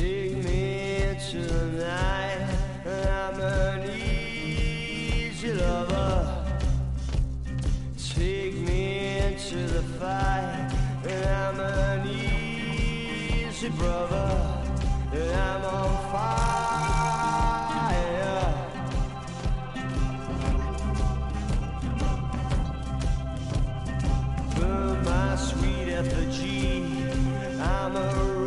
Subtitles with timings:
[0.00, 2.48] Take me tonight.
[2.86, 6.42] I'm an easy lover.
[7.98, 10.72] Take me into the fight.
[11.06, 14.30] And I'm an easy brother.
[15.12, 17.20] And I'm on fire.
[24.56, 26.88] Burn my sweet effigy.
[27.60, 28.39] I'm a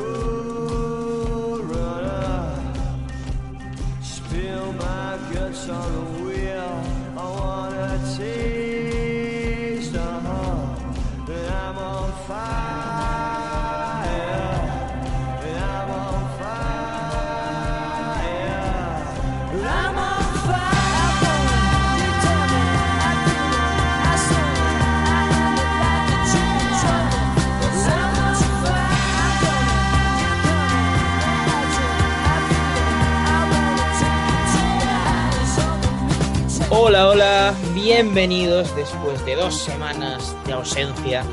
[36.85, 41.23] Hola, hola, bienvenidos después de dos semanas de ausencia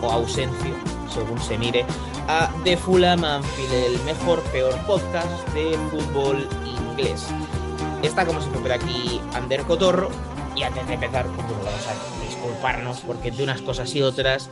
[0.00, 0.72] o ausencia,
[1.12, 1.84] según se mire,
[2.28, 7.26] a The Fulham Anfield, el mejor, peor podcast de fútbol inglés.
[8.04, 10.10] Está como siempre por aquí Ander Cotorro
[10.54, 14.48] y antes de empezar, pues vamos a disculparnos porque de unas cosas y otras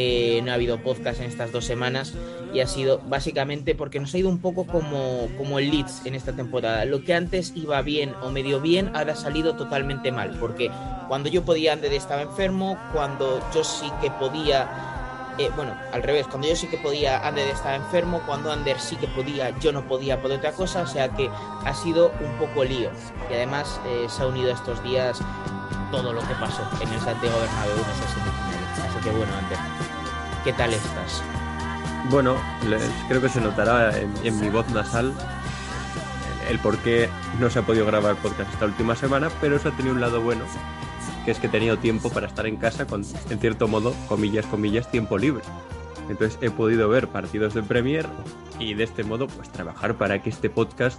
[0.00, 2.14] eh, no ha habido podcast en estas dos semanas
[2.54, 6.14] y ha sido básicamente porque nos ha ido un poco como, como el Leeds en
[6.14, 6.84] esta temporada.
[6.84, 10.36] Lo que antes iba bien o medio bien, ahora ha salido totalmente mal.
[10.38, 10.70] Porque
[11.08, 12.78] cuando yo podía, Ander estaba enfermo.
[12.92, 14.68] Cuando yo sí que podía.
[15.36, 18.22] eh, bueno, al revés, cuando yo sí que podía, Ander estaba enfermo.
[18.24, 20.82] Cuando Ander sí que podía, yo no podía por otra cosa.
[20.82, 21.28] O sea que
[21.64, 22.90] ha sido un poco lío.
[23.30, 25.20] Y además eh, se ha unido estos días
[25.90, 27.84] todo lo que pasó en el Santiago Bernabéu.
[27.84, 29.87] Así que bueno, Ander,
[30.44, 31.22] ¿qué tal estás?
[32.10, 32.36] Bueno,
[33.08, 35.12] creo que se notará en, en mi voz nasal
[36.48, 39.72] el, por qué no se ha podido grabar podcast esta última semana, pero eso ha
[39.76, 40.44] tenido un lado bueno,
[41.24, 44.46] que es que he tenido tiempo para estar en casa con, en cierto modo, comillas,
[44.46, 45.42] comillas, tiempo libre.
[46.08, 48.06] Entonces he podido ver partidos de Premier
[48.58, 50.98] y de este modo pues trabajar para que este podcast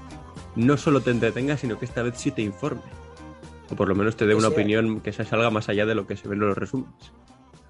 [0.56, 2.82] no solo te entretenga, sino que esta vez sí te informe.
[3.72, 5.96] O por lo menos te dé una sea- opinión que se salga más allá de
[5.96, 6.94] lo que se ve en los resúmenes.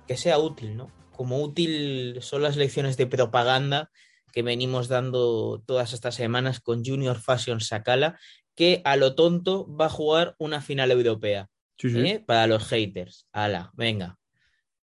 [0.06, 0.90] que sea útil, ¿no?
[1.20, 3.92] Como útil son las lecciones de propaganda
[4.32, 8.18] que venimos dando todas estas semanas con Junior Fashion Sakala,
[8.56, 11.50] que a lo tonto va a jugar una final europea.
[11.78, 12.00] Sí, sí.
[12.00, 12.24] ¿eh?
[12.26, 13.28] Para los haters.
[13.34, 14.18] Ala, venga.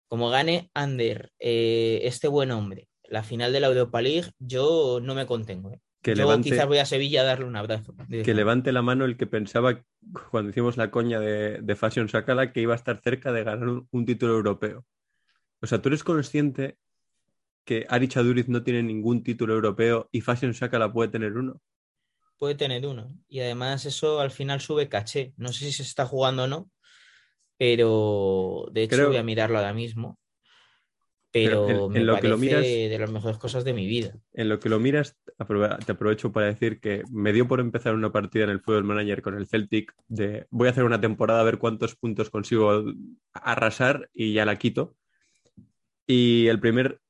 [0.06, 5.14] Como gane Ander, eh, este buen hombre, la final de la Europa League, yo no
[5.14, 5.72] me contengo.
[5.72, 5.80] ¿eh?
[6.02, 7.94] Que yo levante- quizás voy a Sevilla a darle un abrazo.
[8.06, 9.82] Que levante la mano el que pensaba
[10.30, 13.66] cuando hicimos la coña de, de Fashion Sakala que iba a estar cerca de ganar
[13.66, 14.84] un, un título europeo.
[15.60, 16.76] O sea, ¿tú eres consciente
[17.64, 21.60] que Ari Chaduriz no tiene ningún título europeo y Fashion Sakala puede tener uno?
[22.38, 23.12] Puede tener uno.
[23.28, 25.32] Y además eso al final sube caché.
[25.36, 26.70] No sé si se está jugando o no,
[27.56, 30.18] pero de hecho Creo- voy a mirarlo ahora mismo.
[31.30, 33.74] Pero Pero, en- me en lo que lo parece miras- de las mejores cosas de
[33.74, 34.14] mi vida.
[34.32, 35.14] En lo que lo miras,
[35.84, 39.20] te aprovecho para decir que me dio por empezar una partida en el Football Manager
[39.20, 42.82] con el Celtic de voy a hacer una temporada a ver cuántos puntos consigo
[43.34, 44.96] arrasar y ya la quito.
[46.10, 47.00] Y el primer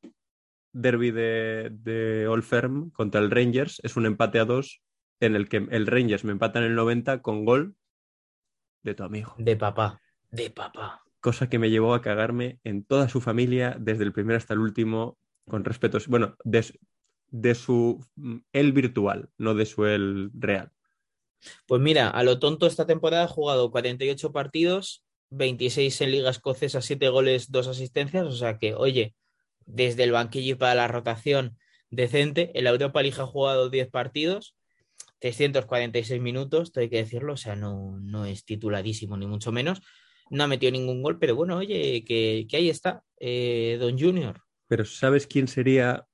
[0.73, 4.83] derby de, de Old Firm contra el Rangers es un empate a dos
[5.21, 7.77] en el que el Rangers me empata en el 90 con gol
[8.83, 9.35] de tu amigo.
[9.39, 10.01] De papá.
[10.31, 11.03] De papá.
[11.21, 14.61] Cosa que me llevó a cagarme en toda su familia, desde el primero hasta el
[14.61, 15.99] último, con respeto.
[16.09, 16.79] Bueno, de, su-
[17.31, 20.73] de su mm, él virtual, no de su él real.
[21.67, 26.81] Pues mira, a lo tonto esta temporada ha jugado 48 partidos, 26 en Liga Escocesa,
[26.81, 28.27] 7 goles, 2 asistencias.
[28.27, 29.15] O sea que, oye,
[29.67, 31.57] desde el banquillo y para la rotación
[31.91, 32.51] decente.
[32.55, 34.57] En la Europa ha jugado 10 partidos,
[35.21, 37.35] 346 minutos, hay que decirlo.
[37.35, 39.81] O sea, no, no es tituladísimo, ni mucho menos.
[40.31, 44.43] No ha metido ningún gol, pero bueno, oye, que, que ahí está, eh, Don Junior.
[44.67, 46.07] Pero ¿sabes quién sería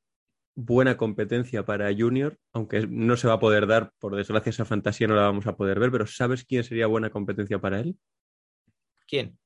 [0.55, 2.39] buena competencia para Junior?
[2.53, 5.57] Aunque no se va a poder dar, por desgracia esa fantasía no la vamos a
[5.57, 7.97] poder ver, pero ¿sabes quién sería buena competencia para él?
[9.07, 9.39] ¿Quién?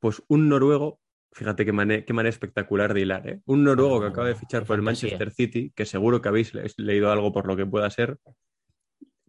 [0.00, 1.00] Pues un noruego,
[1.32, 3.40] fíjate qué manera, qué manera espectacular de hilar, ¿eh?
[3.46, 4.82] Un noruego que Oh, acaba de fichar por el.
[4.82, 8.18] Manchester City, que seguro que habéis le- leído algo por lo que pueda ser,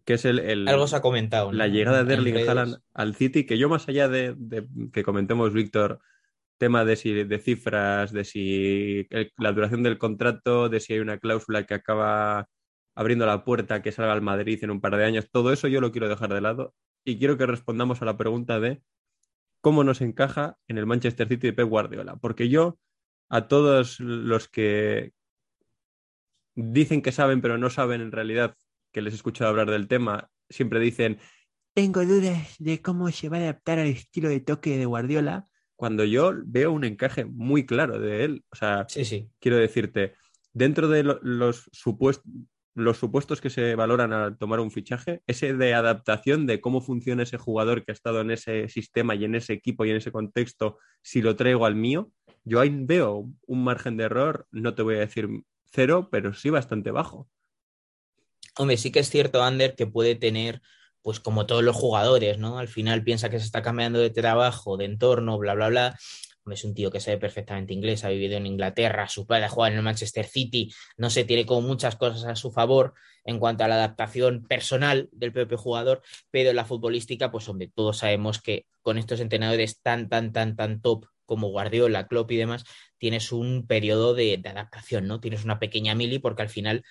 [0.04, 1.52] que es el, el- Algo se ha comentado.
[1.52, 2.48] la llegada de Erling.
[2.48, 6.00] Haaland al City, que yo más allá de, de que comentemos, Víctor,
[6.58, 10.98] tema de, si, de cifras, de si el- la duración del contrato, de si hay
[11.00, 12.48] una cláusula que acaba
[12.94, 15.80] abriendo la puerta que salga al Madrid en un par de años, todo eso yo
[15.80, 18.82] lo quiero dejar de lado y quiero que respondamos a la pregunta de
[19.60, 22.78] cómo nos encaja en el Manchester City de Pep Guardiola, porque yo
[23.28, 25.12] a todos los que
[26.54, 28.54] dicen que saben pero no saben en realidad
[28.92, 31.18] que les he escuchado hablar del tema, siempre dicen
[31.74, 35.46] tengo dudas de cómo se va a adaptar al estilo de toque de Guardiola,
[35.76, 38.44] cuando yo veo un encaje muy claro de él.
[38.50, 39.30] O sea, Sí, sí.
[39.38, 40.14] quiero decirte,
[40.52, 42.22] dentro de lo- los, supuest-
[42.78, 47.24] los supuestos que se valoran al tomar un fichaje, ese de adaptación de cómo funciona
[47.24, 50.12] ese jugador que ha estado en ese sistema y en ese equipo y en ese
[50.12, 52.12] contexto, si lo traigo al mío,
[52.44, 55.28] yo ahí veo un margen de error, no te voy a decir
[55.70, 57.28] cero, pero sí bastante bajo.
[58.56, 60.62] Hombre, sí que es cierto, Ander, que puede tener,
[61.02, 62.58] pues como todos los jugadores, ¿no?
[62.58, 65.98] Al final piensa que se está cambiando de trabajo, de entorno, bla, bla, bla.
[66.52, 69.74] Es un tío que sabe perfectamente inglés, ha vivido en Inglaterra, su padre ha en
[69.74, 73.68] el Manchester City, no sé, tiene como muchas cosas a su favor en cuanto a
[73.68, 78.66] la adaptación personal del propio jugador, pero en la futbolística, pues hombre, todos sabemos que
[78.82, 82.64] con estos entrenadores tan, tan, tan, tan top como Guardiola, Klopp y demás,
[82.96, 85.20] tienes un periodo de, de adaptación, ¿no?
[85.20, 86.84] Tienes una pequeña mili porque al final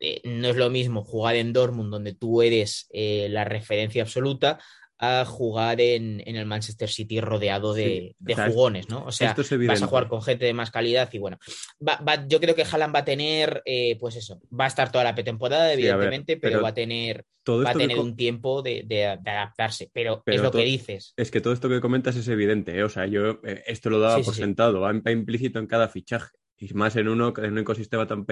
[0.00, 4.58] eh, no es lo mismo jugar en Dortmund, donde tú eres eh, la referencia absoluta,
[4.98, 8.14] a jugar en, en el Manchester City rodeado de, Sí,
[8.52, 9.04] jugones, ¿no?
[9.04, 11.38] O sea, esto es vas a jugar con gente de más calidad y bueno,
[11.86, 14.90] va- va- yo creo que Haaland va a tener, eh, pues eso, va a estar
[14.92, 17.72] toda la pretemporada, Sí, a ver, evidentemente, pero, pero va a tener, Todo va a
[17.72, 21.12] que tener un tiempo de, de- de adaptarse, pero, Pero es lo todo- que dices.
[21.16, 22.84] Es que todo esto que comentas es evidente, ¿eh?
[22.84, 26.30] O sea, yo eh, esto lo daba Sí, por sentado, va, implícito en cada fichaje.
[26.56, 28.24] Y más en uno, en un ecosistema tan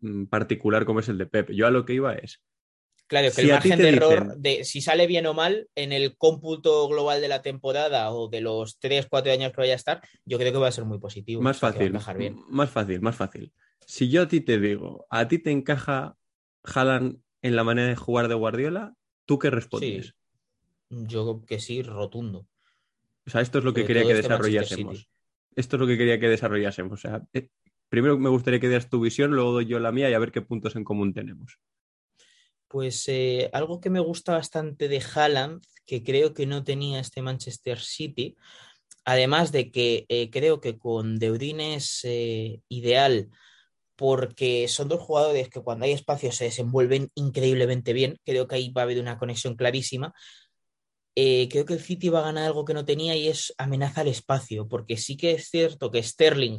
[0.00, 1.50] mm, particular como es el de Pep.
[1.50, 2.40] Yo a lo que iba es,
[3.08, 5.92] Claro, que Si el margen de error dicen- de si sale bien o mal en
[5.92, 9.76] el cómputo global de la temporada o de los 3, 4 años que vaya a
[9.76, 11.40] estar, yo creo que va a ser muy positivo.
[11.40, 12.36] más fácil, bien.
[12.48, 13.52] más fácil, más fácil.
[13.86, 16.16] Si yo a ti te digo, ¿a ti te encaja
[16.64, 18.94] Haaland en la manera de jugar de Guardiola?
[19.24, 20.06] ¿Tú qué respondes?
[20.06, 20.12] Sí.
[20.90, 22.48] Yo que sí, rotundo.
[23.26, 25.08] O sea, esto es lo que Sobre quería que este desarrollásemos.
[25.54, 26.92] Esto es lo que quería que desarrollásemos.
[26.92, 27.48] O sea, eh,
[27.88, 30.32] primero me gustaría que dieras tu visión, luego doy yo la mía y a ver
[30.32, 31.58] qué puntos en común tenemos.
[32.68, 37.22] Pues eh, algo que me gusta bastante de Haaland, que creo que no tenía este
[37.22, 38.36] Manchester City,
[39.04, 43.30] además de que eh, creo que con Deudín es eh, ideal
[43.94, 48.18] porque son dos jugadores que cuando hay espacio se desenvuelven increíblemente bien.
[48.24, 50.12] Creo que ahí va a haber una conexión clarísima.
[51.14, 54.08] Creo que el City va a ganar algo que no tenía y es amenaza al
[54.08, 56.58] espacio, porque sí que es cierto que Sterling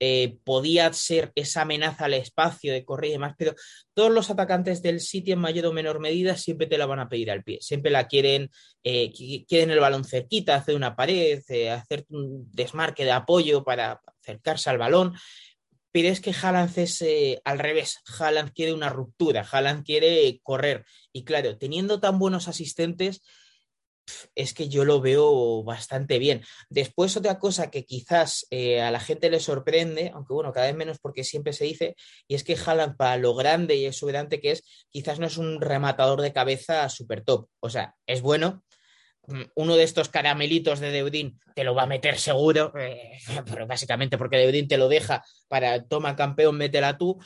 [0.00, 3.54] eh, podía ser esa amenaza al espacio de correr y demás, pero
[3.94, 7.08] todos los atacantes del City en mayor o menor medida siempre te la van a
[7.08, 8.50] pedir al pie, siempre la quieren,
[8.84, 13.64] eh, qui- quieren el balón cerquita, hacer una pared, eh, hacer un desmarque de apoyo
[13.64, 15.14] para acercarse al balón,
[15.92, 17.02] pero es que Haaland es
[17.44, 20.84] al revés, Haaland quiere una ruptura, Haaland quiere correr.
[21.10, 23.22] Y claro, teniendo tan buenos asistentes,
[24.34, 26.42] es que yo lo veo bastante bien.
[26.68, 30.76] Después otra cosa que quizás eh, a la gente le sorprende, aunque bueno, cada vez
[30.76, 31.96] menos porque siempre se dice,
[32.28, 35.60] y es que Haaland para lo grande y exuberante que es, quizás no es un
[35.60, 37.48] rematador de cabeza super top.
[37.60, 38.62] O sea, es bueno.
[39.28, 43.66] Mm, Uno de estos caramelitos de Deudín te lo va a meter seguro, eh, pero
[43.66, 47.18] básicamente porque Deudín te lo deja para toma campeón, métela tú.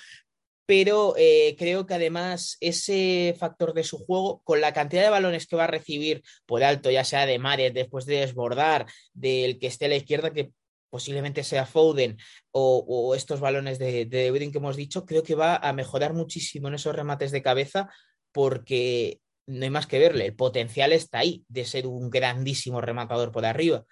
[0.70, 5.48] Pero eh, creo que además ese factor de su juego, con la cantidad de balones
[5.48, 9.66] que va a recibir por alto, ya sea de Mares después de desbordar, del que
[9.66, 10.52] esté a la izquierda, que
[10.88, 12.18] posiblemente sea Foden,
[12.52, 16.74] o, estos balones de, de que hemos dicho, creo que va a mejorar muchísimo en
[16.74, 17.90] esos remates de cabeza
[18.30, 23.32] porque no hay más que verle, el potencial está ahí de ser un grandísimo rematador
[23.32, 23.86] por arriba.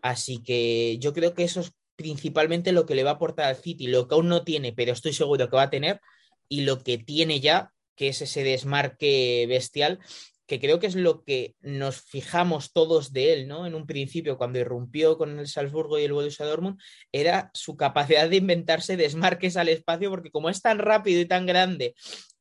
[0.00, 3.56] Así que yo creo que eso es principalmente lo que le va a aportar al
[3.56, 6.00] City, lo que aún no tiene, pero estoy seguro que va a tener,
[6.48, 10.00] y lo que tiene ya, que es ese desmarque bestial,
[10.46, 13.66] que creo que es lo que nos fijamos todos de él, ¿no?
[13.66, 16.78] En un principio, cuando irrumpió con el Salzburgo y el Borussia Dortmund,
[17.12, 21.46] era su capacidad de inventarse desmarques al espacio, porque como es tan rápido y tan
[21.46, 21.94] grande,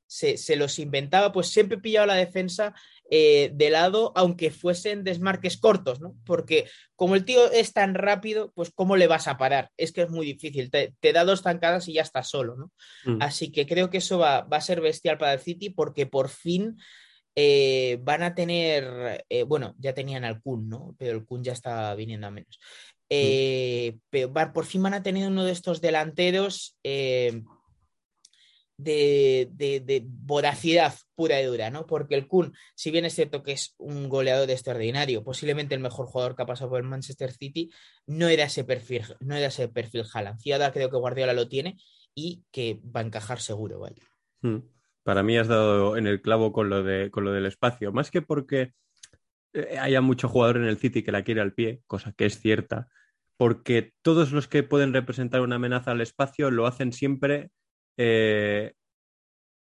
[0.05, 2.75] se, se los inventaba, pues siempre pillaba la defensa
[3.09, 6.15] eh, de lado, aunque fuesen desmarques cortos, ¿no?
[6.25, 9.69] Porque como el tío es tan rápido, pues ¿cómo le vas a parar?
[9.77, 12.71] Es que es muy difícil, te, te da dos tancadas y ya está solo, ¿no?
[13.05, 13.21] Mm.
[13.21, 16.29] Así que creo que eso va, va, a ser bestial para el City porque por
[16.29, 16.77] fin
[17.35, 20.95] eh, van a tener, eh, bueno, ya tenían al Kun, ¿no?
[20.97, 22.59] Pero el Kun ya está viniendo a menos.
[23.09, 27.43] Eh, pero por fin van a tener uno de estos delanteros eh,
[28.83, 31.85] de, de- voracidad pura y dura, ¿no?
[31.85, 36.07] Porque el Kun, si bien es cierto que es un goleador extraordinario, posiblemente el mejor
[36.07, 37.71] jugador que ha pasado por el Manchester City,
[38.07, 40.39] no era ese perfil, no era ese perfil Haaland.
[40.43, 41.77] Y ahora creo que Guardiola lo tiene
[42.15, 44.03] y que va a encajar seguro, vaya.
[44.41, 44.57] Mm.
[45.03, 48.09] Para mí has dado en el clavo con lo, de, con lo del espacio, más
[48.09, 48.71] que porque
[49.53, 52.39] eh, haya mucho jugador en el City que la quiere al pie, cosa que es
[52.39, 52.87] cierta,
[53.35, 57.49] porque todos los que pueden representar una amenaza al espacio lo hacen siempre,
[57.97, 58.73] eh,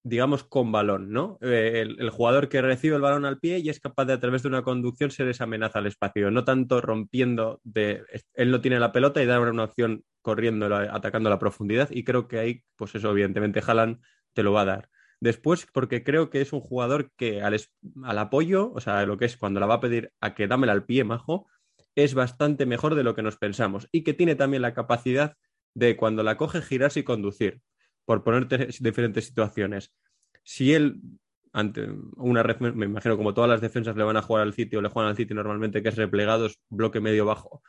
[0.02, 1.38] digamos, con balón, ¿no?
[1.42, 4.42] Eh, el, jugador que recibe el balón al pie y es capaz de a través
[4.42, 8.80] de una conducción ser esa amenaza al espacio, no tanto rompiendo de, él no tiene
[8.80, 12.94] la pelota y dar una opción corriendo, atacando la profundidad y creo que ahí, pues
[12.94, 14.00] eso, evidentemente Haaland
[14.32, 14.88] te lo va a dar.
[15.20, 17.60] Después, porque creo que es un jugador que al,
[18.04, 20.72] al apoyo, o sea, lo que es cuando la va a pedir a que dámela
[20.72, 21.48] al pie, majo,
[21.96, 25.34] es bastante mejor de lo que nos pensamos y que tiene también la capacidad
[25.74, 27.60] de cuando la coge girarse y conducir,
[28.08, 29.92] por ponerte diferentes situaciones.
[30.42, 31.02] Si él,
[31.52, 34.80] ante una red, me imagino como todas las defensas le van a jugar al sitio,
[34.80, 37.62] le juegan al sitio normalmente que es replegados, bloque medio bajo,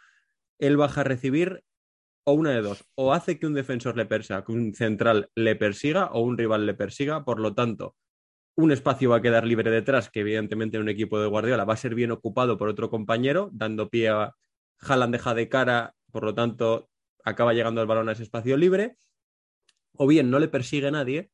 [0.57, 1.65] él baja a recibir
[2.23, 5.57] o una de dos, o hace que un defensor le persiga, que un central le
[5.57, 7.97] persiga o un rival le persiga, por lo tanto,
[8.55, 11.73] un espacio va a quedar libre detrás, que evidentemente en un equipo de Guardiola va
[11.73, 14.35] a ser bien ocupado por otro compañero, dando pie a
[14.79, 16.89] Haaland deja de cara, por lo tanto,
[17.25, 18.95] acaba llegando el balón a ese espacio libre,
[19.93, 21.31] o bien no le persigue nadie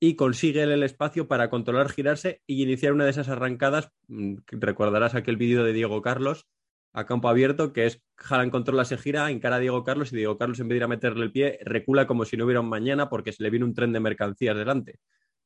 [0.00, 3.90] y consigue el espacio para controlar, girarse y iniciar una de esas arrancadas.
[4.08, 6.48] mm, Recordarás aquel vídeo de Diego Carlos
[6.92, 10.36] a campo abierto, que es Haaland controla, se gira, encara a Diego Carlos y Diego
[10.38, 12.68] Carlos en vez de ir a meterle el pie, recula como si no hubiera un
[12.68, 14.98] mañana porque se le viene un tren de mercancías delante.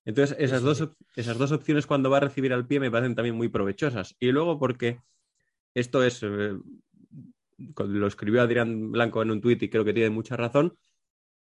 [0.05, 3.37] Entonces, esas, dos, esas dos opciones cuando va a recibir al pie me parecen también
[3.37, 4.17] muy provechosas.
[4.21, 5.01] Y luego porque
[5.75, 6.55] esto es, eh,
[7.77, 10.77] lo escribió Adrián Blanco en un tuit y creo que tiene mucha razón,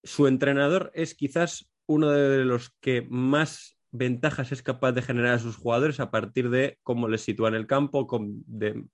[0.03, 5.39] su entrenador es quizás uno de los que más ventajas es capaz de generar a
[5.39, 8.07] sus jugadores a partir de cómo les sitúa en el campo,
[8.47, 8.87] de-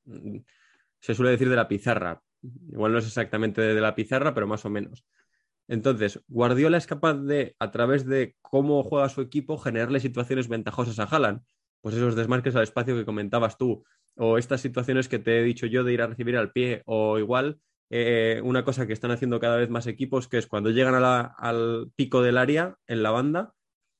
[1.00, 2.20] se suele decir de la pizarra.
[2.42, 5.04] Igual no es exactamente de la pizarra, pero más o menos.
[5.68, 10.98] Entonces, Guardiola es capaz de, a través de cómo juega su equipo, generarle situaciones ventajosas
[10.98, 11.42] a Haaland.
[11.80, 13.84] Pues esos desmarques al espacio que comentabas tú,
[14.16, 17.18] o estas situaciones que te he dicho yo de ir a recibir al pie, o
[17.18, 20.94] igual eh, una cosa que están haciendo cada vez más equipos, que es cuando llegan
[20.94, 23.54] al pico del área en la banda,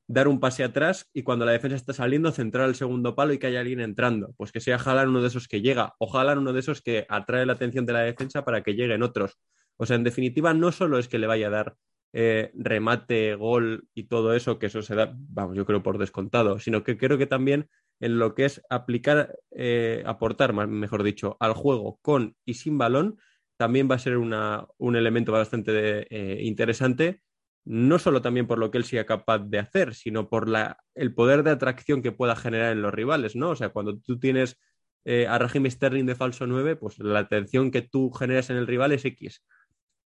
[0.09, 3.39] dar un pase atrás y cuando la defensa está saliendo, centrar el segundo palo y
[3.39, 4.35] que haya alguien entrando.
[4.37, 7.07] Pues que sea Haaland uno de esos que llega, o Haaland uno de esos que
[7.09, 9.39] atrae la atención de la defensa para que lleguen otros.
[9.77, 11.77] O sea, en definitiva, no solo es que le vaya a dar
[12.13, 16.59] eh, remate, gol y todo eso, que eso se da, vamos, yo creo por descontado,
[16.59, 17.69] sino que creo que también
[18.01, 23.19] en lo que es aplicar, eh, aportar, mejor dicho, al juego con y sin balón,
[23.59, 27.23] también va a ser un elemento bastante eh, interesante,
[27.65, 31.13] no solo también por lo que él sea capaz de hacer, sino por la, el
[31.13, 33.51] poder de atracción que pueda generar en los rivales, ¿no?
[33.51, 34.59] O sea, cuando tú tienes
[35.05, 38.67] eh, a Raheem Sterling de falso 9, pues la atención que tú generas en el
[38.67, 39.45] rival es X.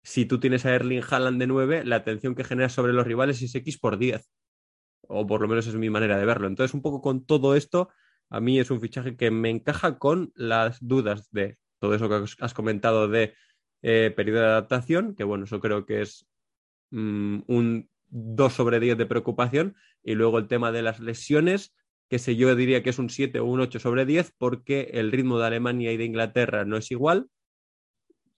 [0.04, 3.42] Si tú tienes a Erling Haaland de 9, la atención que generas sobre los rivales
[3.42, 4.28] es X por 10.
[5.08, 6.46] O por lo menos es mi manera de verlo.
[6.46, 7.90] Entonces, un poco con todo esto,
[8.30, 12.24] a mí es un fichaje que me encaja con las dudas de todo eso que
[12.38, 13.34] has comentado de
[13.82, 16.28] eh, periodo de adaptación, que bueno, eso creo que es
[16.92, 19.74] mm, un 2 sobre 10 de preocupación,
[20.04, 21.74] y luego el tema de las lesiones,
[22.08, 25.10] que sé yo diría que es un 7 o un 8 sobre 10, porque el
[25.10, 27.26] ritmo de Alemania y de Inglaterra no es igual,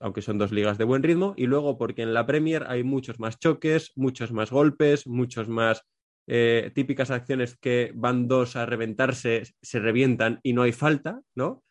[0.01, 3.21] aunque son dos ligas de buen ritmo, y luego porque en la Premier hay muchos
[3.21, 5.83] más choques, muchos más golpes, muchos más
[6.27, 11.64] eh, típicas acciones que van dos a reventarse, se revientan y no hay falta, ¿no?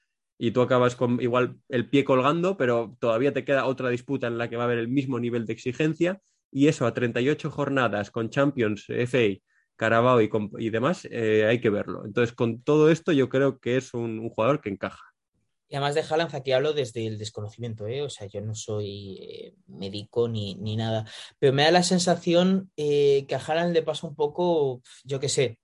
[0.44, 4.38] Y tú acabas con igual el pie colgando, pero todavía te queda otra disputa en
[4.38, 6.20] la que va a haber el mismo nivel de exigencia,
[6.52, 9.40] y eso a 38 jornadas con Champions, FA,
[9.78, 12.04] Carabao y, con, y demás, eh, hay que verlo.
[12.06, 15.06] Entonces, con todo esto, yo creo que es un, jugador que encaja.
[15.70, 18.02] Y además de Haaland, aquí hablo desde el desconocimiento, ¿eh?
[18.02, 21.06] o sea, yo no soy eh, médico ni, ni, nada,
[21.40, 25.30] pero me da la sensación eh, que a Haaland le pasa un poco, yo qué
[25.30, 25.58] sé,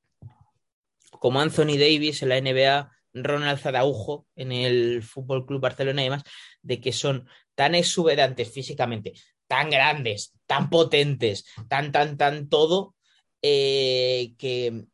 [1.20, 6.24] como Anthony Davis en la NBA, Ronald Zaraujo en el Fútbol Club Barcelona y demás,
[6.62, 9.14] de que son tan exuberantes físicamente,
[9.48, 12.96] tan grandes, tan potentes, tan, tan, tan todo,
[13.42, 14.86] eh, que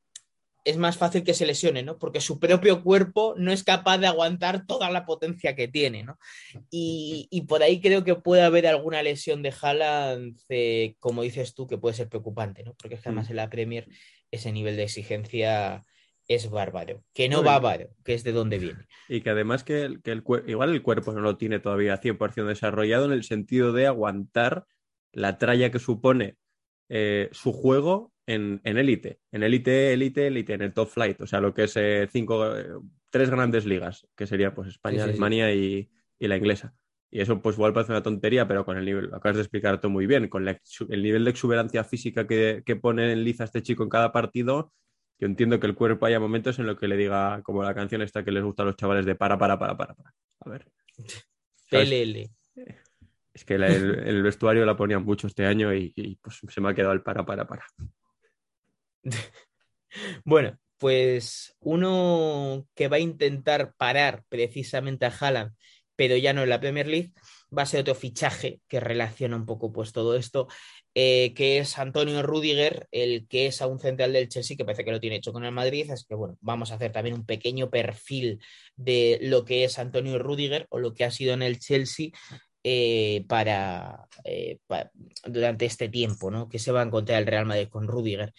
[0.65, 1.99] es más fácil que se lesione, ¿no?
[1.99, 6.17] Porque su propio cuerpo no es capaz de aguantar toda la potencia que tiene, ¿no?
[6.71, 11.53] Y, y por ahí creo que puede haber alguna lesión de Haaland, eh, como dices
[11.53, 12.73] tú, que puede ser preocupante, ¿no?
[12.73, 13.87] Porque es que además en la Premier
[14.31, 15.85] ese nivel de exigencia
[16.27, 17.03] es bárbaro.
[17.13, 17.45] Que no Uy.
[17.45, 18.85] bávaro, que es de donde viene.
[19.07, 22.45] Y que además que, el, que el igual el cuerpo no lo tiene todavía 100%
[22.45, 24.65] desarrollado en el sentido de aguantar
[25.11, 26.35] la tralla que supone
[26.89, 29.19] eh, su juego en en élite.
[29.31, 31.21] En élite, élite, élite, en el top flight.
[31.21, 32.65] O sea, lo que es eh, cinco, eh,
[33.09, 35.11] tres grandes ligas, que sería pues España, Sí, sí, sí.
[35.11, 35.89] Alemania y,
[36.19, 36.73] y la inglesa.
[37.11, 39.79] Y eso pues igual parece una tontería, pero con el nivel, lo acabas de explicar
[39.79, 43.45] tú muy bien, con la el nivel de exuberancia física que, que pone en liza
[43.45, 44.73] este chico en cada partido,
[45.19, 48.01] yo entiendo que el cuerpo haya momentos en los que le diga, como la canción
[48.01, 50.13] esta que les gusta a los chavales de para, para, para, para, para.
[50.41, 50.67] A ver.
[51.69, 52.29] PLL.
[53.33, 56.61] Es que la- el, el vestuario la ponían mucho este año y, y, pues se
[56.61, 57.65] me ha quedado el para, para, para.
[60.25, 65.53] Bueno, pues uno que va a intentar parar precisamente a Haaland,
[65.95, 67.13] pero ya no en la Premier League,
[67.57, 70.47] va a ser otro fichaje que relaciona un poco pues todo esto,
[70.95, 74.85] eh, que es Antonio Rudiger, el que es a un central del Chelsea, que parece
[74.85, 77.25] que lo tiene hecho con el Madrid, así que bueno, vamos a hacer también un
[77.25, 78.39] pequeño perfil
[78.75, 82.09] de lo que es Antonio Rudiger o lo que ha sido en el Chelsea.
[82.67, 84.89] eh, para, eh, pa-
[85.25, 86.49] durante este tiempo, ¿no?
[86.49, 88.33] Que se va a encontrar el Real Madrid con Rudiger.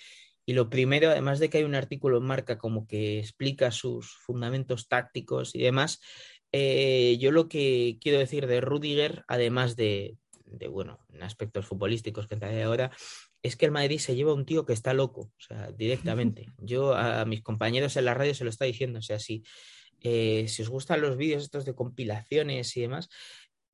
[0.45, 4.17] Y lo primero, además de que hay un artículo en marca como que explica sus
[4.27, 6.01] fundamentos tácticos y demás,
[6.53, 10.17] yo lo que quiero decir de Rudiger, además de,
[10.47, 12.91] de, bueno, en aspectos futbolísticos que entraré ahora,
[13.43, 16.47] es que el Madrid se lleva a un tío que está loco, o sea, directamente.
[16.59, 19.45] Yo a, a mis compañeros en la radio se lo está diciendo, o sea, si,
[20.01, 23.09] eh, si os gustan los vídeos estos de compilaciones y demás,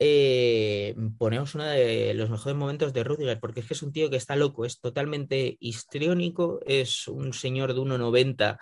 [0.05, 4.11] eh, ponemos uno de los mejores momentos de Rudiger, porque es que es un tío
[4.11, 8.59] que está loco, es totalmente histriónico, es un señor de 1,90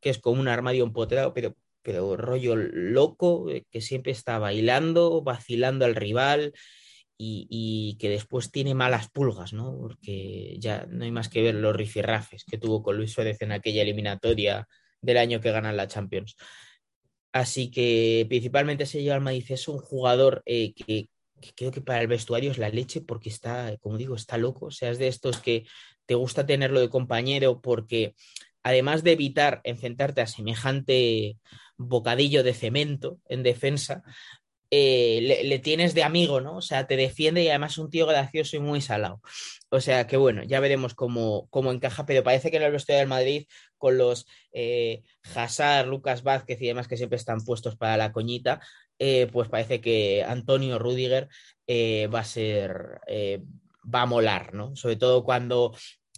[0.00, 5.22] que es como un armario empotrado, pero, pero rollo loco, eh, que siempre está bailando,
[5.22, 6.52] vacilando al rival
[7.18, 9.76] y, que después tiene malas pulgas, ¿no?
[9.78, 13.52] Porque ya no hay más que ver los rifirrafes que tuvo con Luis Suárez en
[13.52, 14.68] aquella eliminatoria
[15.00, 16.36] del año que ganan la Champions.
[17.32, 19.44] Así que principalmente se lleva al Madrid.
[19.48, 21.08] Es un jugador eh, que,
[21.40, 24.66] que creo que para el vestuario es la leche porque está, como digo, está loco.
[24.66, 25.66] O sea, es de estos que
[26.06, 28.14] te gusta tenerlo de compañero porque
[28.62, 31.38] además de evitar enfrentarte a semejante
[31.76, 34.02] bocadillo de cemento en defensa,
[34.70, 36.56] eh, le, tienes de amigo, ¿no?
[36.56, 39.20] O sea, te defiende y además es un tío gracioso y muy salado.
[39.70, 43.00] O sea que bueno, ya veremos cómo, cómo encaja, pero parece que en el vestuario
[43.00, 43.46] del Madrid,
[43.78, 45.02] con los eh,
[45.34, 48.60] Hazard, Lucas Vázquez y demás que siempre están puestos para la coñita,
[48.98, 51.28] eh, pues parece que Antonio Rudiger
[51.66, 53.00] eh, va a ser,
[53.82, 54.74] va a molar, ¿no?
[54.76, 55.74] Sobre todo cuando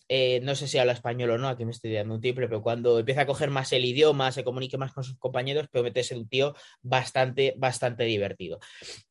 [0.09, 2.63] eh, no sé si habla español o no, aquí me estoy dando un triple, pero
[2.63, 6.03] cuando empieza a coger más el idioma, se comunique más con sus compañeros, pero mete
[6.03, 8.59] ser un tío bastante, bastante divertido.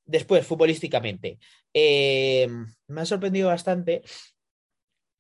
[0.06, 1.38] Después, futbolísticamente,
[1.74, 2.48] eh,
[2.88, 4.02] me ha sorprendido bastante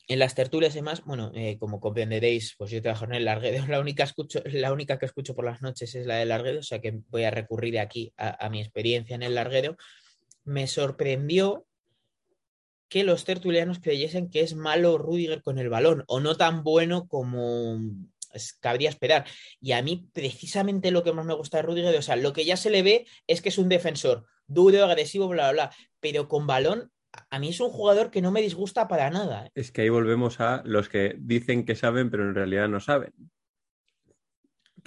[0.07, 3.65] en las tertulias y demás, bueno, eh, como comprenderéis, pues yo trabajo en el Larguedo,
[3.67, 4.11] la única,
[4.45, 7.25] la única que escucho por las noches es la del Larguedo, o sea que voy
[7.25, 9.77] a recurrir aquí a, a mi experiencia en el Larguedo.
[10.43, 11.66] Me sorprendió
[12.89, 17.07] que los tertulianos creyesen que es malo Rudiger con el balón o no tan bueno
[17.07, 17.79] como
[18.59, 19.25] cabría esperar.
[19.59, 22.45] Y a mí precisamente lo que más me gusta de Rudiger, o sea, lo que
[22.45, 26.27] ya se le ve es que es un defensor duro, agresivo, bla, bla, bla, pero
[26.27, 26.91] con balón
[27.29, 29.47] a mí es un jugador que no me disgusta para nada.
[29.47, 29.51] ¿eh?
[29.55, 33.13] Es que ahí volvemos a los que dicen que saben, pero en realidad no saben.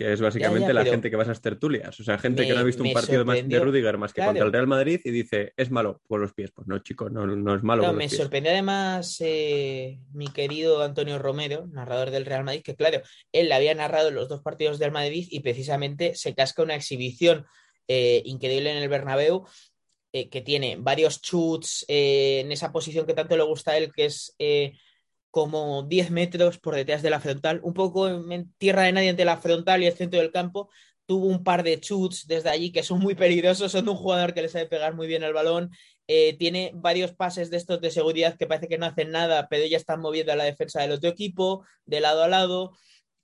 [0.01, 2.01] Que es básicamente Ya, ya, la pero gente que va a esas tertulias.
[2.01, 3.61] O sea, gente me- que no ha visto un partido más de.
[3.61, 4.31] Rudiger más que Claro.
[4.31, 6.53] contra el Real Madrid y dice, es malo por los pies.
[6.53, 8.23] Pues no, chico, no, no es malo No, por me los pies.
[8.23, 13.55] sorprendió además eh, mi querido Antonio Romero, narrador del Real Madrid, que claro, él le
[13.55, 17.45] había narrado los dos partidos del Madrid y precisamente se casca una exhibición
[17.87, 19.45] eh, increíble en el Bernabéu
[20.15, 23.93] eh, que tiene varios chuts eh, en esa posición que tanto le gusta a él,
[23.95, 24.73] que es eh,
[25.31, 29.25] como 10 metros por detrás de la frontal, un poco en, tierra de nadie entre
[29.25, 30.71] la frontal y el centro del campo.
[31.07, 34.43] Tuvo un par de chuts desde allí que son muy peligrosos, son un jugador que
[34.43, 35.71] le sabe pegar muy bien el balón.
[36.07, 39.67] Eh, tiene varios pases de estos de seguridad que parece que no hacen nada, pero
[39.67, 42.73] ya están moviendo a la defensa del otro equipo, de lado a lado.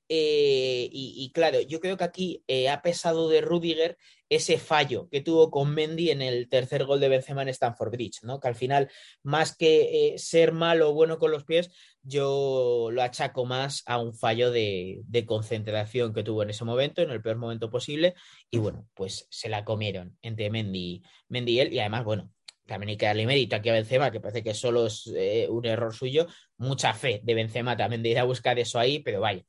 [0.09, 5.21] Eh, y, claro, yo creo que aquí eh, ha pesado de Rudiger ese fallo que
[5.21, 8.39] tuvo con Mendy en el tercer gol de Benzema en Stamford Bridge, ¿no?
[8.41, 8.91] Que al final,
[9.23, 11.71] más que eh, ser malo o bueno con los pies,
[12.03, 17.11] yo lo achaco más a un fallo de, concentración que tuvo en ese momento, en
[17.11, 18.15] el peor momento posible,
[18.51, 22.31] y bueno, pues se la comieron entre Mendy, Mendy y él, y además, bueno,
[22.67, 25.07] también hay que darle mérito aquí a Benzema, que parece que solo es
[25.49, 26.27] un error suyo,
[26.59, 29.45] mucha fe de Benzema también de ir a buscar eso ahí, pero vaya,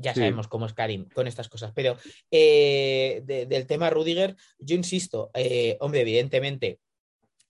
[0.00, 0.20] ya Sí.
[0.20, 1.72] sabemos cómo es Karim con estas cosas.
[1.74, 1.96] Pero
[2.30, 6.78] eh, de- del tema Rudiger, yo insisto, eh, hombre, evidentemente,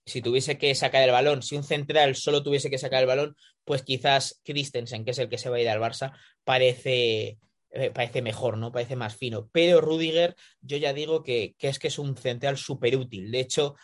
[0.05, 3.35] si tuviese que sacar el balón, si un central solo tuviese que sacar el balón,
[3.63, 6.11] pues quizás Christensen, que es el que se va a ir al Barça,
[6.43, 7.37] parece,
[7.71, 8.71] eh, parece mejor, ¿no?
[8.71, 9.47] Parece más fino.
[9.51, 13.31] Pero Rudiger, yo ya digo que, que es que es un central súper útil.
[13.31, 13.75] De hecho,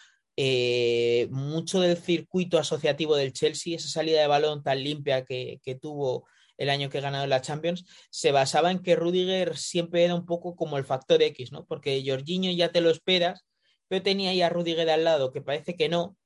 [1.29, 6.27] mucho del circuito asociativo del Chelsea, esa salida de balón tan limpia que, que tuvo
[6.57, 10.55] el año que ganado la Champions, se basaba en que Rudiger siempre era un poco
[10.55, 11.65] como el factor X, ¿no?
[11.65, 13.45] Porque Jorginho ya te lo esperas,
[13.87, 16.17] pero tenía ahí a Rudiger al lado, que parece que no,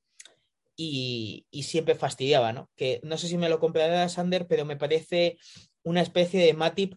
[0.75, 2.69] y, y siempre fastidiaba, ¿no?
[2.75, 5.37] Que no sé si me lo comprará Sander, pero me parece
[5.83, 6.95] una especie de Matip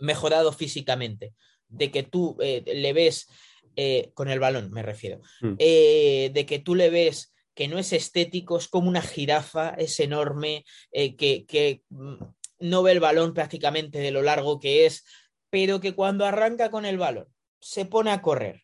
[0.00, 1.34] mejorado físicamente,
[1.68, 3.28] de que tú eh, le ves
[3.76, 5.54] eh, con el balón, me refiero, Mm.
[5.58, 10.00] eh, de que tú le ves que no es estético, es como una jirafa, es
[10.00, 12.14] enorme, eh, que, que, mm,
[12.60, 15.04] no ve el balón prácticamente de lo largo que es,
[15.50, 17.28] pero que cuando arranca con el balón
[17.60, 18.62] se pone a correr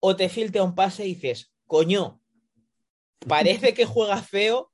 [0.00, 2.20] o te filtra un pase y dices, coño,
[3.26, 4.70] parece que juega feo,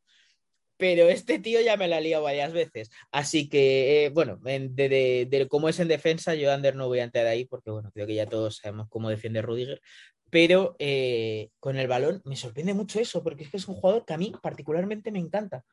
[0.76, 2.90] pero este tío ya me la ha liado varias veces.
[3.12, 6.88] Así que, eh, bueno, en- de, de- de cómo es en defensa, yo, Ander, no
[6.88, 9.80] voy a entrar ahí porque, bueno, creo que ya todos sabemos cómo defiende Rudiger.
[10.30, 14.04] Pero eh, con el balón me sorprende mucho eso, porque es que es un jugador
[14.04, 15.64] que a mí particularmente me encanta.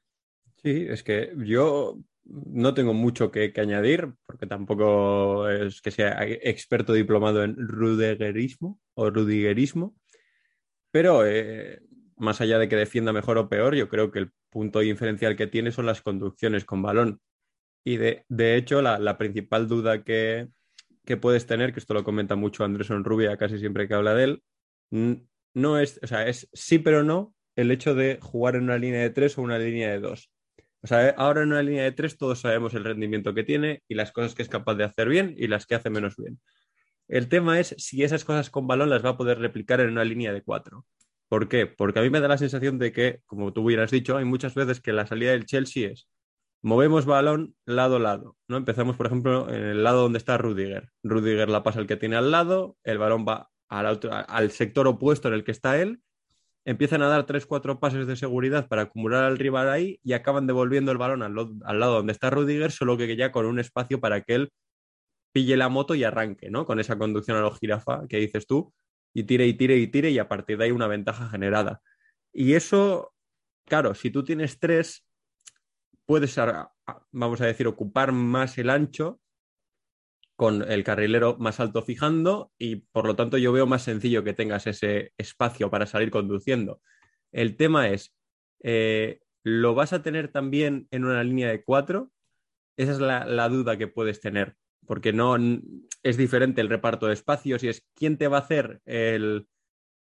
[0.61, 6.93] Sí, es que yo no tengo mucho que, añadir, porque tampoco es que sea experto
[6.93, 9.95] diplomado en rudigerismo o rudigerismo,
[10.91, 11.81] pero eh,
[12.17, 15.47] más allá de que defienda mejor o peor, yo creo que el punto diferencial que
[15.47, 17.19] tiene son las conducciones con balón.
[17.83, 20.49] Y de, de hecho, la principal duda que,
[21.05, 24.23] que puedes tener, que esto lo comenta mucho Anderson Rubia casi siempre que habla de
[24.23, 24.43] él,
[25.53, 29.01] no es, o sea, es sí pero no el hecho de jugar en una línea
[29.01, 30.31] de tres o una línea de dos.
[30.83, 33.95] O sea, ahora en una línea de tres todos sabemos el rendimiento que tiene y
[33.95, 36.39] las cosas que es capaz de hacer bien y las que hace menos bien.
[37.07, 40.05] El tema es si esas cosas con balón las va a poder replicar en una
[40.05, 40.85] línea de cuatro.
[41.27, 41.67] ¿Por qué?
[41.67, 44.55] Porque a mí me da la sensación de que, como tú hubieras dicho, hay muchas
[44.55, 46.07] veces que la salida del Chelsea es
[46.61, 48.37] movemos balón lado a lado.
[48.47, 48.57] ¿no?
[48.57, 50.89] Empezamos, por ejemplo, en el lado donde está Rudiger.
[51.03, 54.87] Rudiger la pasa al que tiene al lado, el balón va al, otro- al sector
[54.87, 56.01] opuesto en el que está él,
[56.65, 60.45] empiezan a dar tres, cuatro pases de seguridad para acumular al rival ahí y acaban
[60.47, 63.99] devolviendo el balón al, al lado donde está Rudiger, solo que ya con un espacio
[63.99, 64.49] para que él
[65.33, 66.65] pille la moto y arranque, ¿no?
[66.65, 68.73] Con esa conducción a los jirafa que dices tú,
[69.13, 71.81] y tire y tire y tire y a partir de ahí una ventaja generada.
[72.33, 73.13] Y eso,
[73.65, 75.05] claro, si tú tienes tres,
[76.11, 76.37] puedes,
[77.13, 79.21] vamos a decir, ocupar más el ancho
[80.35, 84.33] con el carrilero más alto fijando y por lo tanto yo veo más sencillo que
[84.33, 86.81] tengas ese espacio para salir conduciendo.
[87.31, 88.13] El tema es,
[88.61, 92.11] eh, ¿lo vas a tener también en una línea de cuatro?
[92.75, 95.37] Esa es la, duda que puedes tener, porque no
[96.03, 99.47] es diferente el reparto de espacios y es quién te va a hacer el...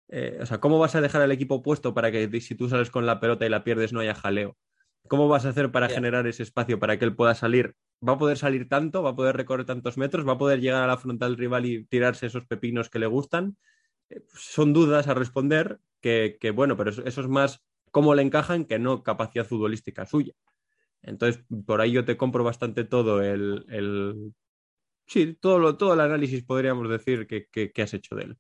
[0.09, 2.91] eh, o sea, ¿cómo vas a dejar al equipo puesto para que si tú sales
[2.91, 4.57] con la pelota y la pierdes no haya jaleo?
[5.11, 7.77] ¿Cómo vas a hacer para generar ese espacio para que él pueda salir?
[8.07, 9.03] ¿Va a poder salir tanto?
[9.03, 10.27] ¿Va a poder recorrer tantos metros?
[10.29, 13.59] ¿Va a poder llegar a la frontal rival y tirarse esos pepinos que le gustan?
[14.11, 18.23] Eh, Son dudas a responder que, que, bueno, pero eso, eso es más cómo le
[18.23, 20.35] encajan que no capacidad futbolística suya.
[21.03, 24.35] Entonces, por ahí yo te compro bastante todo el, el-
[25.07, 28.39] sí, todo, lo, todo el análisis podríamos decir que, que- que has hecho de él.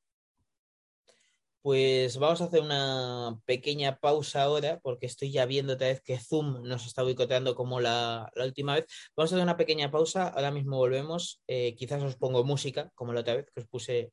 [1.63, 6.19] Pues vamos a hacer una pequeña pausa ahora, porque estoy ya viendo otra vez que
[6.19, 8.87] Zoom nos está boicoteando como la, la última vez.
[9.15, 11.43] Vamos a hacer una pequeña pausa, ahora mismo volvemos.
[11.47, 14.13] Eh, quizás os pongo música, como la otra vez que os puse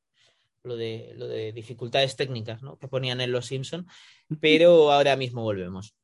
[0.63, 2.77] lo de, lo de dificultades técnicas ¿no?
[2.77, 3.87] que ponían en Los Simpson,
[4.41, 5.95] pero ahora mismo volvemos.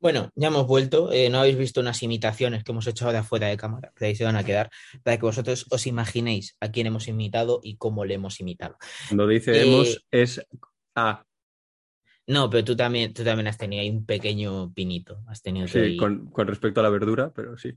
[0.00, 1.12] Bueno, ya hemos vuelto.
[1.12, 4.14] eh, no habéis visto unas imitaciones que hemos hecho ahora fuera de cámara, que ahí
[4.14, 4.70] se van a quedar,
[5.02, 8.76] para que vosotros os imaginéis a quién hemos imitado y cómo le hemos imitado.
[9.08, 10.40] Cuando dice Eh, hemos, es
[10.94, 11.24] a.
[12.28, 15.22] No, pero tú también, tú también has tenido ahí un pequeño pinito.
[15.28, 17.72] Has tenido Sí, ahí- con, con respecto a la verdura, pero sí.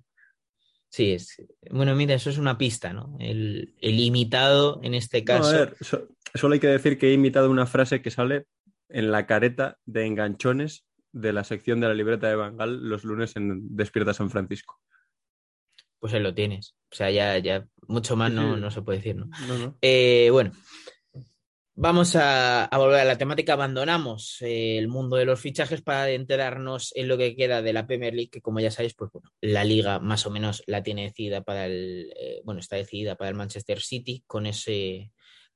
[0.90, 1.42] Sí, es.
[1.72, 3.16] Bueno, mira, eso es una pista, ¿no?
[3.20, 5.50] El, el imitado, en este No, caso.
[5.50, 8.46] a ver, so- solo hay que decir que he imitado una frase que sale
[8.90, 13.36] en la careta de enganchones de la sección de la libreta de Bangal los lunes
[13.36, 14.80] en Despierta San Francisco.
[16.00, 16.76] Pues ahí lo tienes.
[16.92, 19.30] O sea, ya, ya, mucho más no, no se puede decir, ¿no?
[19.48, 19.78] No, no.
[19.82, 20.52] Eh, bueno,
[21.76, 23.54] vamos a, a volver a la temática.
[23.54, 27.86] Abandonamos eh, el mundo de los fichajes para enterarnos en lo que queda de la
[27.86, 31.04] Premier League, que como ya sabéis, pues bueno, la liga más o menos la tiene
[31.04, 35.12] decidida para el, eh, bueno, está decidida para el Manchester City con ese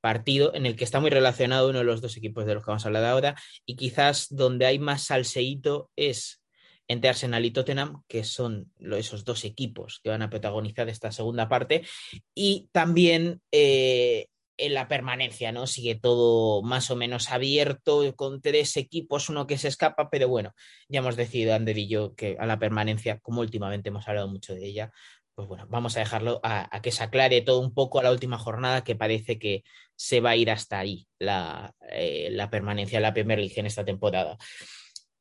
[0.05, 2.69] partido en el que está muy relacionado uno de los dos equipos de los que
[2.69, 6.43] vamos a hablar ahora y quizás donde hay más salseíto es
[6.87, 11.49] entre Arsenal y Tottenham, que son esos dos equipos que van a protagonizar esta segunda
[11.49, 11.87] parte,
[12.35, 15.65] y también eh, en la permanencia, ¿no?
[15.65, 20.53] Sigue todo más o menos abierto con tres equipos, uno que se escapa, pero bueno,
[20.87, 24.53] ya hemos decidido, Ander y yo, que a la permanencia, como últimamente hemos hablado mucho
[24.53, 24.91] de ella,
[25.35, 28.37] pues bueno, vamos a dejarlo a, que se aclare todo un poco a la última
[28.37, 33.13] jornada, que parece que se va a ir hasta ahí la, eh, permanencia de la
[33.13, 34.37] Premier League en esta temporada.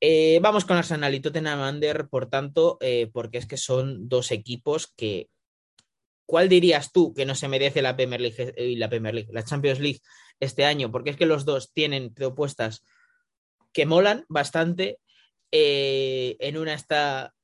[0.01, 4.31] Eh, vamos con Arsenal y Tottenham Under, por tanto, eh, porque es que son dos
[4.31, 5.29] equipos que.
[6.27, 9.45] ¿Cuál dirías tú que no se merece la Premier League y la Premier League, la
[9.45, 10.01] Champions League
[10.41, 10.91] este año?
[10.91, 12.83] Porque es que los dos tienen propuestas
[13.75, 15.01] que molan bastante.
[15.51, 17.35] en una está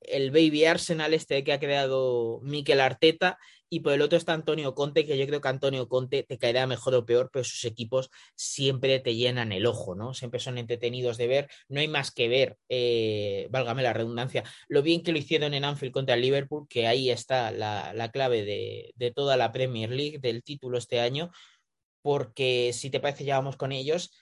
[0.00, 3.38] el baby Arsenal este que ha creado Mikel Arteta
[3.68, 6.66] y por el otro está Antonio Conte, que yo creo que Antonio Conte te caerá
[6.66, 10.14] mejor o peor, pero sus equipos siempre te llenan el ojo, ¿no?
[10.14, 14.82] Siempre son entretenidos de ver, no hay más que ver, eh, válgame la redundancia, lo
[14.82, 18.44] bien que lo hicieron en Anfield contra el Liverpool, que ahí está la, la clave
[18.44, 21.30] de, de, toda la Premier League, del título este año,
[22.02, 24.12] porque si te parece ya vamos con ellos.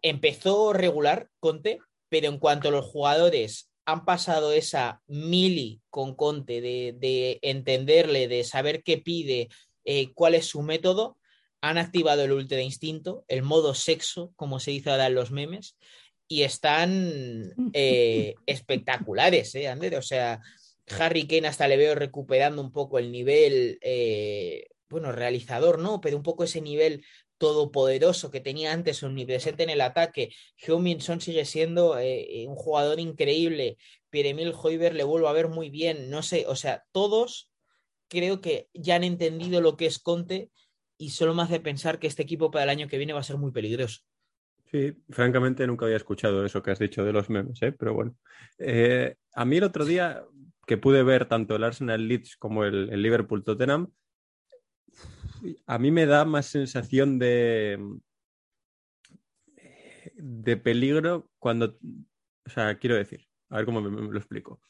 [0.00, 6.60] Empezó regular Conte, pero en cuanto a los jugadores han pasado esa mili con Conte
[6.60, 9.48] de, de entenderle, de saber qué pide,
[9.84, 11.18] eh, cuál es su método,
[11.60, 15.76] han activado el ultra instinto, el modo sexo, como se dice ahora en los memes,
[16.28, 19.96] y están eh, espectaculares, ¿eh, Ander?
[19.96, 20.40] O sea,
[20.98, 26.00] Harry Kane hasta le veo recuperando un poco el nivel, eh, bueno, realizador, ¿no?
[26.00, 27.04] Pero un poco ese nivel
[27.42, 30.32] todopoderoso que tenía antes omnipresente en el ataque.
[30.56, 33.78] Son sigue siendo eh, un jugador increíble.
[34.10, 36.08] Pierre-Emile Hoiber le vuelvo a ver muy bien.
[36.08, 37.50] No sé, o sea, todos
[38.08, 40.52] creo que ya han entendido lo que es Conte
[40.96, 43.24] y solo me hace pensar que este equipo para el año que viene va a
[43.24, 44.02] ser muy peligroso.
[44.70, 47.72] Sí, francamente nunca había escuchado eso que has dicho de los memes, ¿eh?
[47.72, 48.14] pero bueno.
[48.56, 50.22] Eh, a mí el otro día
[50.64, 53.90] que pude ver tanto el Arsenal Leeds como el Liverpool Tottenham,
[55.66, 57.78] a mí me da más sensación de,
[60.14, 61.78] de peligro cuando,
[62.46, 64.60] o sea, quiero decir, a ver cómo me, lo explico.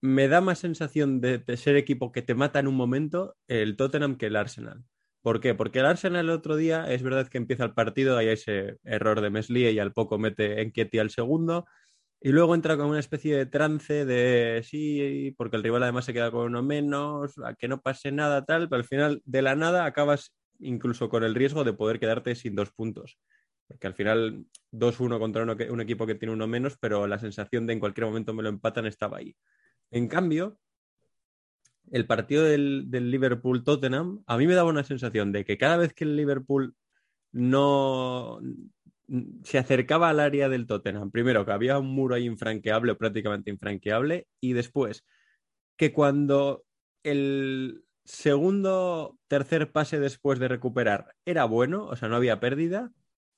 [0.00, 3.76] Me da más sensación de, de, ser equipo que te mata en un momento el
[3.76, 4.84] Tottenham que el Arsenal.
[5.22, 5.54] ¿Por qué?
[5.54, 9.20] Porque el Arsenal el otro día es verdad que empieza el partido, hay ese error
[9.20, 11.66] de Meslier y al poco mete Enqueti al segundo.
[12.20, 16.12] Y luego entra con una especie de trance de sí, porque el rival además se
[16.12, 19.54] queda con uno menos, a que no pase nada, tal, pero al final de la
[19.54, 23.18] nada acabas incluso con el riesgo de poder quedarte sin dos puntos.
[23.68, 27.66] Porque al final 2-1 contra uno un equipo que tiene uno menos, pero la sensación
[27.66, 29.36] de en cualquier momento me lo empatan estaba ahí.
[29.92, 30.58] En cambio,
[31.92, 35.94] el partido del, del Liverpool-Tottenham, a mí me daba una sensación de que cada vez
[35.94, 36.74] que el Liverpool
[37.30, 38.40] no,
[39.44, 41.10] se acercaba al área del Tottenham.
[41.10, 45.04] Primero, que había un muro ahí infranqueable, prácticamente infranqueable, y después,
[45.76, 46.64] que cuando
[47.04, 52.92] el segundo, tercer pase después de recuperar era bueno, o sea, no había pérdida,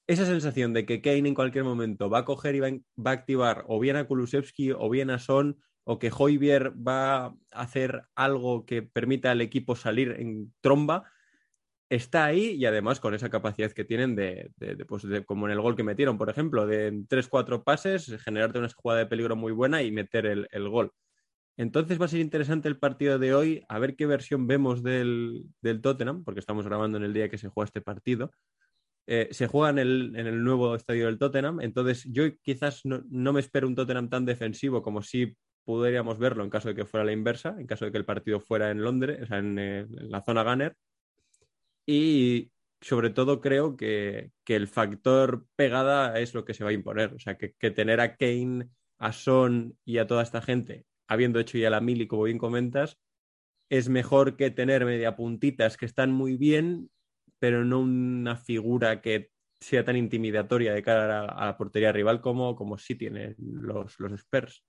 [0.06, 3.14] esa sensación de que Kane en cualquier momento va a coger y va, va a
[3.14, 8.02] activar o bien a Kulusevski o bien a Son, o que Hoybier va a hacer
[8.14, 11.11] algo que permita al equipo salir en tromba,
[11.90, 15.61] está ahí y además con esa capacidad que tienen de, de, pues como en el
[15.61, 19.83] gol que metieron, por ejemplo, de 3-4 pases, generarte una jugada de peligro muy buena
[19.83, 20.92] y meter el, el, gol.
[21.57, 25.44] Entonces va a ser interesante el partido de hoy, a ver qué versión vemos del,
[25.61, 28.31] del Tottenham, porque estamos grabando en el día que se juega este partido.
[29.09, 33.03] Eh, se juega en el, en el, nuevo estadio del Tottenham, entonces yo quizás no,
[33.11, 36.85] no, me espero un Tottenham tan defensivo como si podríamos verlo en caso de que
[36.85, 39.59] fuera la inversa, en caso de que el partido fuera en Londres, o sea, en,
[39.59, 40.76] eh, en la zona Gunner
[41.86, 46.74] y sobre todo creo que, que, el factor pegada es lo que se va a
[46.74, 47.14] imponer.
[47.14, 51.40] O sea, que, que, tener a Kane, a Son y a toda esta gente, habiendo
[51.40, 52.98] hecho ya la mili, como bien comentas,
[53.70, 56.90] es mejor que tener media puntitas que están muy bien,
[57.38, 62.56] pero no una figura que sea tan intimidatoria de cara a, la portería rival como,
[62.56, 64.64] como sí tienen los, los Spurs.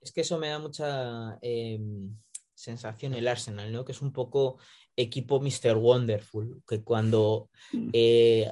[0.00, 1.78] Es que eso me da mucha eh,
[2.54, 3.84] sensación el Arsenal, ¿no?
[3.84, 4.58] Que es un poco
[4.96, 5.76] equipo Mr.
[5.76, 7.50] Wonderful, que cuando,
[7.92, 8.50] eh,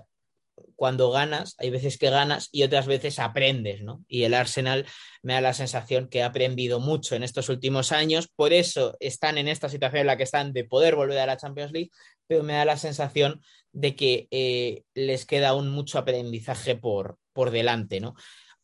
[0.77, 4.05] cuando ganas, hay veces que ganas y otras veces aprendes, ¿no?
[4.09, 4.87] Y el Arsenal
[5.23, 9.39] me da la sensación que ha aprendido mucho en estos últimos años, por eso están
[9.39, 11.91] en esta situación en la que están de poder volver a la Champions League,
[12.27, 13.41] pero me da la sensación
[13.73, 18.15] de que eh, les queda aún mucho aprendizaje por, por delante, ¿no?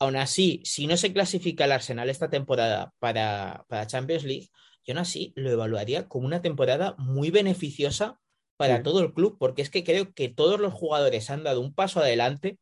[0.01, 4.49] Aún así, si no se clasifica el Arsenal esta temporada para, para Champions League,
[4.89, 8.19] yo aún así lo evaluaría como una temporada muy beneficiosa
[8.57, 8.83] para sí.
[8.83, 12.01] todo el club, porque es que creo que todos los jugadores han dado un paso
[12.01, 12.59] adelante,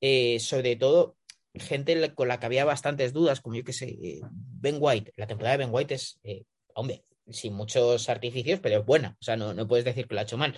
[0.00, 1.16] eh, sobre todo
[1.52, 5.12] gente con la que había bastantes dudas, como yo que sé, eh, Ben White.
[5.16, 9.24] La temporada de Ben White es, eh, hombre, sin muchos artificios, pero es buena, o
[9.24, 10.56] sea, no, no puedes decir que lo ha hecho mal.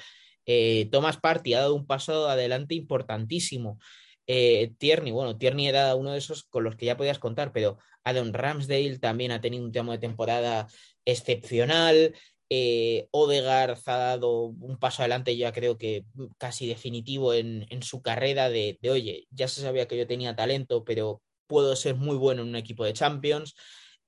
[0.93, 3.79] Thomas Party ha dado un paso adelante importantísimo.
[4.27, 7.79] eh, Tierney, bueno, Tierney era uno de esos con los que ya podías contar, pero
[8.05, 10.67] Adam Ramsdale también ha tenido un tramo de temporada
[11.07, 12.15] excepcional.
[12.51, 16.05] Eh, Odegaard ha dado un paso adelante, ya creo que
[16.37, 20.85] casi definitivo en, su carrera de, de, oye, ya se sabía que yo tenía talento,
[20.85, 23.55] pero puedo ser muy bueno en un equipo de Champions.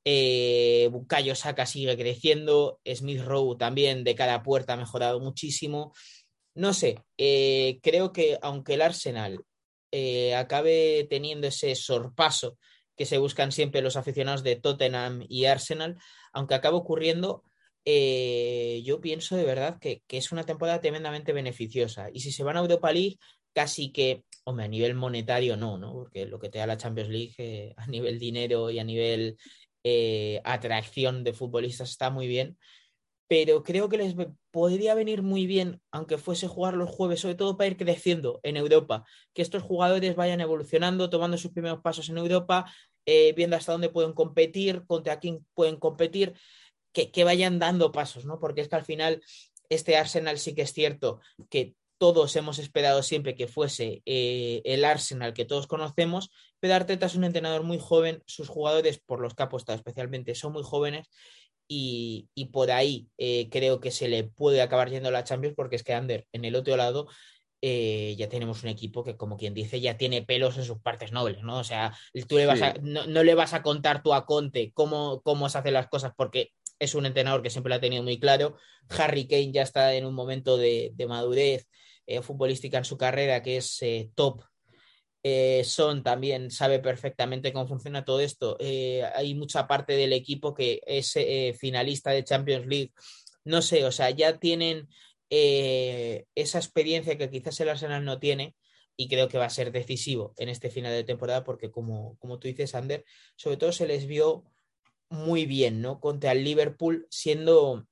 [0.05, 5.93] Eh, Bukayo Saka sigue creciendo, Smith Rowe también de cada puerta ha mejorado muchísimo.
[6.55, 9.45] No sé, eh, creo que aunque el Arsenal
[9.93, 12.59] eh, acabe teniendo ese sorpaso
[12.97, 15.97] que se buscan siempre los aficionados de Tottenham y Arsenal,
[16.39, 17.43] aunque acabe ocurriendo,
[17.85, 22.11] eh, yo pienso de verdad que, es una temporada tremendamente beneficiosa.
[22.13, 23.19] Y si se van a Europa League,
[23.53, 25.93] casi que, hombre, a nivel monetario no, ¿no?
[25.93, 29.37] Porque lo que te da la Champions League eh, a nivel dinero y a nivel
[29.83, 32.57] eh, atracción de futbolistas está muy bien.
[33.27, 34.15] Pero creo que les
[34.53, 38.57] podría venir muy bien, aunque fuese jugar los jueves, sobre todo para ir creciendo en
[38.57, 42.73] Europa, que estos jugadores vayan evolucionando, tomando sus primeros pasos en Europa,
[43.11, 46.35] eh, viendo hasta dónde pueden competir, contra quién pueden competir,
[46.93, 48.39] que, vayan dando pasos, ¿no?
[48.39, 49.23] Porque es que al final
[49.71, 54.85] este Arsenal sí que es cierto que todos hemos esperado siempre que fuese eh, el
[54.85, 56.29] Arsenal que todos conocemos,
[56.61, 60.35] pero Arteta es un entrenador muy joven, sus jugadores, por los que ha apostado especialmente,
[60.35, 61.09] son muy jóvenes
[61.67, 65.77] y, y por ahí eh, creo que se le puede acabar yendo la Champions porque
[65.77, 67.09] es que Ander, en el otro lado,
[67.61, 71.11] eh, ya tenemos un equipo que, como quien dice, ya tiene pelos en sus partes
[71.11, 71.59] nobles, ¿no?
[71.59, 71.97] O sea,
[72.29, 72.65] tú le vas sí.
[72.65, 75.89] a, no, no, le vas a contar tú a Conte cómo, cómo se hacen las
[75.89, 78.57] cosas porque es un entrenador que siempre lo ha tenido muy claro.
[78.91, 81.67] Harry Kane ya está en un momento de, de madurez
[82.07, 84.43] eh, futbolística en su carrera que es eh, top.
[85.65, 88.57] Son también sabe perfectamente cómo funciona todo esto.
[89.15, 91.19] Hay mucha parte del equipo que es
[91.59, 92.93] finalista de Champions League.
[93.45, 94.89] No sé, o sea, ya tienen
[95.31, 98.55] esa experiencia que quizás el Arsenal no tiene
[98.97, 102.39] y creo que va a ser decisivo en este final de temporada porque como, como
[102.39, 103.05] tú dices, Ander,
[103.37, 104.45] sobre todo se les vio
[105.09, 106.01] muy bien, ¿no?
[106.01, 107.87] Contra el Liverpool siendo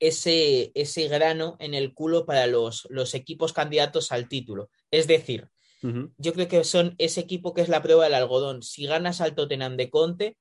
[0.00, 4.68] ese, ese grano en el culo para los, los equipos candidatos al título.
[4.90, 5.48] Es decir,
[5.82, 6.12] uh -huh.
[6.18, 8.62] yo creo que son ese equipo que es la prueba del algodón.
[8.62, 10.36] Si ganas al Tottenham de Conte,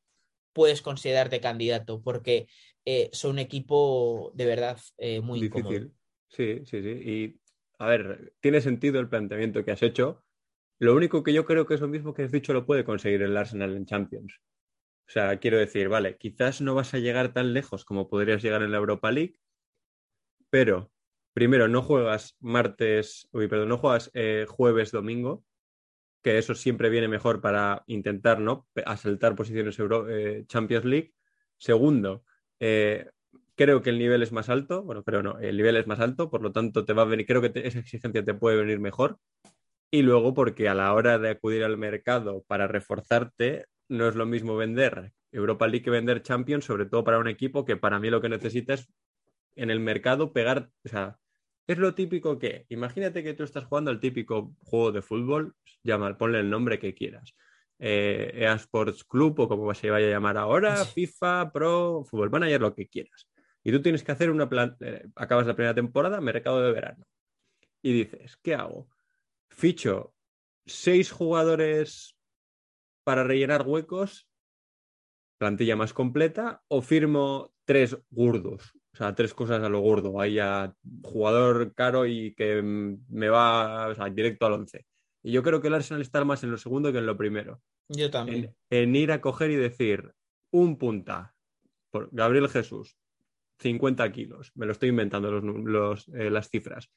[0.52, 2.48] puedes considerarte candidato, porque
[2.86, 5.64] eh, son un equipo de verdad eh, muy Difícil.
[5.64, 5.92] cómodo.
[6.28, 6.90] Sí, sí, sí.
[6.90, 7.42] Y
[7.80, 10.24] a ver, tiene sentido el planteamiento que has hecho.
[10.80, 13.22] Lo único que yo creo que es lo mismo que has dicho lo puede conseguir
[13.24, 14.42] el Arsenal en Champions.
[15.08, 18.64] O sea, quiero decir, vale, quizás no vas a llegar tan lejos como podrías llegar
[18.64, 19.40] en la Europa League,
[20.50, 20.92] pero
[21.34, 25.44] primero no juegas martes, uy, perdón, no juegas eh, jueves, domingo,
[26.24, 28.68] que eso siempre viene mejor para intentar, ¿no?
[28.86, 29.78] Asaltar posiciones
[30.10, 31.14] eh, Champions League.
[31.58, 32.26] Segundo,
[32.60, 33.10] eh,
[33.56, 36.30] creo que el nivel es más alto, bueno, creo no, el nivel es más alto,
[36.30, 38.80] por lo tanto te va a venir, creo que te, esa exigencia te puede venir
[38.80, 39.20] mejor.
[39.92, 44.26] Y luego porque a la hora de acudir al mercado para reforzarte, no es lo
[44.26, 48.10] mismo vender Europa League que vender Champions, sobre todo para un equipo que para mí
[48.10, 48.88] lo que necesita es
[49.56, 51.18] en el mercado pegar, o sea,
[51.68, 56.18] es lo típico que, imagínate que tú estás jugando al típico juego de fútbol, llama,
[56.18, 57.36] ponle el nombre que quieras.
[57.80, 62.62] Eh, EA Sports Club o como se vaya a llamar ahora, FIFA, Pro, Fútbol Manager,
[62.62, 63.28] lo que quieras.
[63.68, 67.04] Y tú tienes que hacer una plan, eh, acabas la primera temporada, mercado de verano.
[67.82, 68.88] Y dices, ¿qué hago?
[69.50, 70.14] Ficho
[70.68, 72.16] seis jugadores
[73.04, 74.30] para rellenar huecos,
[75.40, 80.38] plantilla más completa, o firmo tres gordos, o sea, tres cosas a lo gordo, ahí
[80.38, 84.86] a jugador caro y que me va o sea, directo al once.
[85.24, 87.64] Y yo creo que el Arsenal está más en lo segundo que en lo primero.
[87.90, 88.56] Yo también.
[88.70, 90.14] En, en ir a coger y decir,
[90.52, 91.36] un punta,
[91.90, 92.96] por Gabriel Jesús,
[93.60, 96.92] 50 kilos, me lo estoy inventando los, eh, las cifras.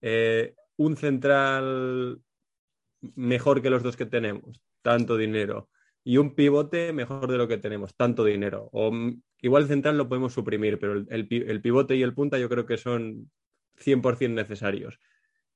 [0.00, 2.20] Eh, un central
[3.00, 5.68] mejor que los dos que tenemos, tanto dinero.
[6.02, 8.70] Y un pivote mejor de lo que tenemos, tanto dinero.
[8.72, 8.90] O
[9.40, 12.48] igual el central lo podemos suprimir, pero el, el, el pivote y el punta yo
[12.48, 13.30] creo que son
[13.76, 14.98] 100% necesarios.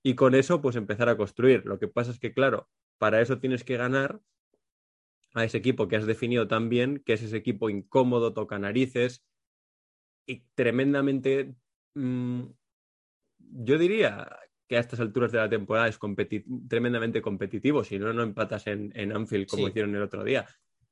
[0.02, 1.64] Y con eso, pues empezar a construir.
[1.64, 4.20] Lo que pasa es que, claro, para eso tienes que ganar
[5.32, 9.24] a ese equipo que has definido tan bien, que es ese equipo incómodo, toca narices
[10.27, 11.54] y tremendamente,
[11.94, 12.42] mmm,
[13.38, 14.29] yo diría
[14.66, 18.66] que a estas alturas de la temporada es competi tremendamente competitivo, si no, no empatas
[18.66, 19.70] en, en Anfield como sí.
[19.70, 20.46] hicieron el otro día.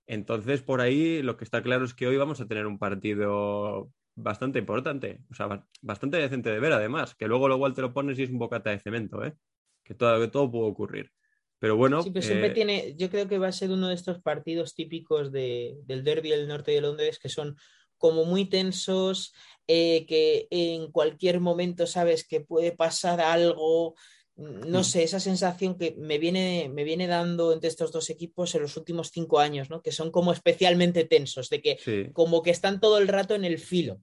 [0.07, 3.91] Entonces, por ahí lo que está claro es que hoy vamos a tener un partido
[4.15, 7.95] bastante importante, o sea, bastante decente de ver, además, que luego lo igual te lo
[7.95, 9.35] pones y es un bocata de cemento, ¿eh?
[9.83, 11.11] que, todo, que todo puede ocurrir.
[11.59, 12.03] Pero bueno.
[12.03, 12.55] Sí, pero siempre eh...
[12.55, 12.95] tiene.
[12.97, 16.49] Yo creo que va a ser uno de estos partidos típicos de, del derby del
[16.49, 17.57] norte de Londres que son
[18.03, 19.33] como muy tensos,
[19.69, 23.95] eh, que en cualquier momento sabes que puede pasar algo,
[24.37, 24.83] no Mm.
[24.83, 28.77] sé, esa sensación que me viene, me viene dando entre estos dos equipos en los
[28.77, 29.83] últimos cinco años, ¿no?
[29.83, 33.45] Que son como especialmente tensos, de que Sí, como que están todo el rato en
[33.45, 34.03] el filo.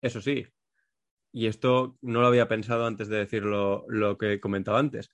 [0.00, 0.46] eso sí.
[1.32, 5.10] Y esto no lo había pensado antes de decir lo, lo que he comentado antes.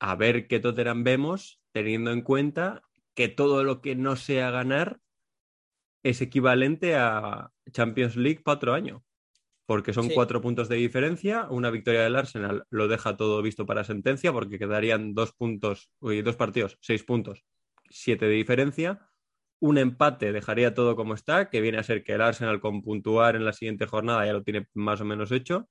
[0.00, 2.82] A ver qué Tottenham vemos, teniendo en cuenta
[3.14, 5.00] que todo lo que no sea ganar
[6.04, 9.04] es equivalente a Champions League para otro año.
[9.66, 10.14] Porque son Sí.
[10.14, 11.48] cuatro puntos de diferencia.
[11.50, 16.22] Una victoria del Arsenal lo deja todo visto para sentencia, porque quedarían dos puntos, uy,
[16.22, 17.44] dos partidos, seis puntos,
[17.90, 19.10] siete de diferencia.
[19.60, 23.36] Un empate dejaría todo como está, que viene a ser que el Arsenal con puntuar
[23.36, 25.68] en la siguiente jornada ya lo tiene más o menos hecho.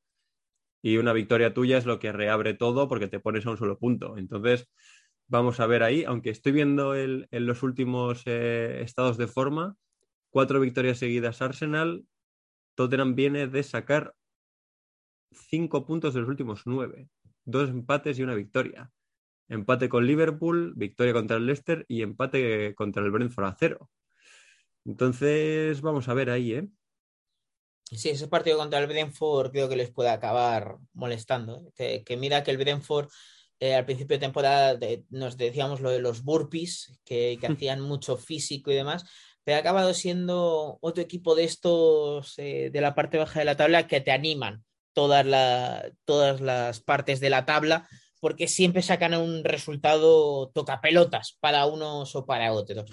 [0.84, 3.78] Y una victoria tuya es lo que reabre todo porque te pones a un solo
[3.80, 4.18] punto.
[4.18, 4.68] Entonces,
[5.28, 9.78] vamos a ver ahí, aunque estoy viendo el- en los últimos eh, estados de forma,
[10.34, 12.08] cuatro victorias seguidas Arsenal,
[12.76, 14.16] Tottenham viene de sacar
[15.32, 17.08] cinco puntos de los últimos nueve,
[17.46, 18.92] dos empates y una victoria.
[19.48, 23.92] Empate con Liverpool, victoria contra el Leicester y empate contra el Brentford a cero.
[24.86, 26.68] Entonces, vamos a ver ahí, ¿eh?
[27.92, 31.58] Sí, ese partido contra el Brentford creo que les puede acabar molestando.
[31.58, 31.72] ¿eh?
[31.76, 33.08] Que, que mira que el Brentford
[33.60, 37.82] eh, al principio de temporada de- nos decíamos lo de los burpees, que, que hacían
[37.82, 39.06] mucho físico y demás,
[39.44, 43.58] pero ha acabado siendo otro equipo de estos eh, de la parte baja de la
[43.58, 44.64] tabla que te animan
[44.94, 45.26] todas,
[46.06, 47.88] todas las partes de la tabla,
[48.20, 52.90] porque siempre sacan un resultado tocapelotas para unos o para otros.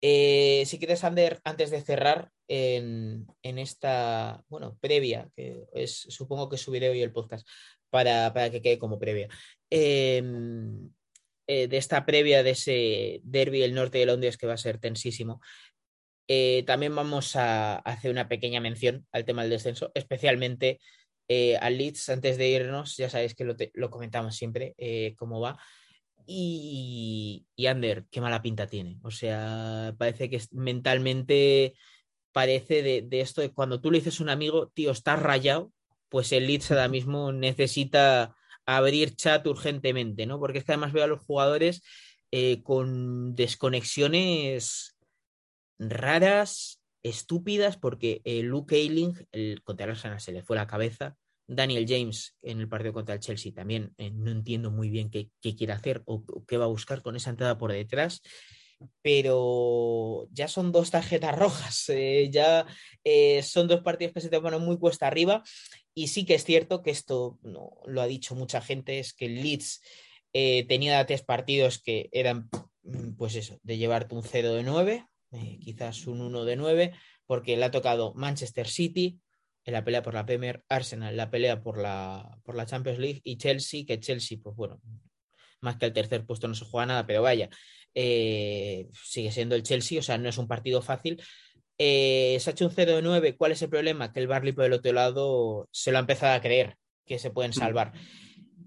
[0.00, 6.48] Eh, si quieres, Ander, antes de cerrar en, en esta, bueno, previa, que es, supongo
[6.48, 7.46] que subiré hoy el podcast
[7.90, 9.28] para, para que quede como previa,
[9.70, 10.22] eh,
[11.46, 14.78] eh, de esta previa de ese derby del norte de Londres que va a ser
[14.78, 15.40] tensísimo,
[16.28, 20.80] eh, también vamos a hacer una pequeña mención al tema del descenso, especialmente
[21.28, 24.74] eh, al Leeds antes de irnos, ya sabéis que lo, comentamos siempre,
[25.16, 25.58] cómo va.
[26.26, 28.98] Y, y Ander, qué mala pinta tiene.
[29.02, 31.74] O sea, parece que mentalmente
[32.32, 35.72] parece de, de esto de cuando tú le dices a un amigo, tío, estás rayado,
[36.08, 38.36] pues el Leeds ahora mismo necesita
[38.66, 40.38] abrir chat urgentemente, ¿no?
[40.38, 41.82] Porque es que además veo a los jugadores
[42.32, 44.98] eh, con desconexiones
[45.78, 49.14] raras, estúpidas, porque eh, Luke Ayling,
[49.62, 51.16] contra el Arsenal se le fue la cabeza.
[51.48, 55.30] Daniel James en el partido contra el Chelsea también eh, no entiendo muy bien qué,
[55.40, 58.20] quiere hacer o, o qué va a buscar con esa entrada por detrás
[59.00, 61.90] pero ya son dos tarjetas rojas,
[62.30, 62.66] ya
[63.42, 65.42] son dos partidos que se te ponen muy cuesta arriba
[65.96, 69.24] y sí que es cierto que esto no, lo ha dicho mucha gente, es que
[69.24, 69.80] el Leeds
[70.34, 72.50] eh, tenía tres partidos que eran
[72.82, 76.92] mm, pues eso, de llevarte un 0 de 9, eh, quizás un 1 de 9,
[77.24, 79.18] porque le ha tocado Manchester City
[79.64, 82.98] en la pelea por la Premier, Arsenal en la pelea por la, por la Champions
[82.98, 84.82] League y Chelsea, que Chelsea, pues bueno,
[85.62, 87.48] más que el tercer puesto no se juega nada, pero vaya,
[87.94, 91.22] eh, sigue siendo el Chelsea, o sea, no es un partido fácil.
[91.78, 93.36] Eh, se ha hecho un 0 de 9.
[93.36, 94.12] ¿Cuál es el problema?
[94.12, 97.30] Que el Barley por el otro lado se lo ha empezado a creer que se
[97.30, 97.92] pueden salvar.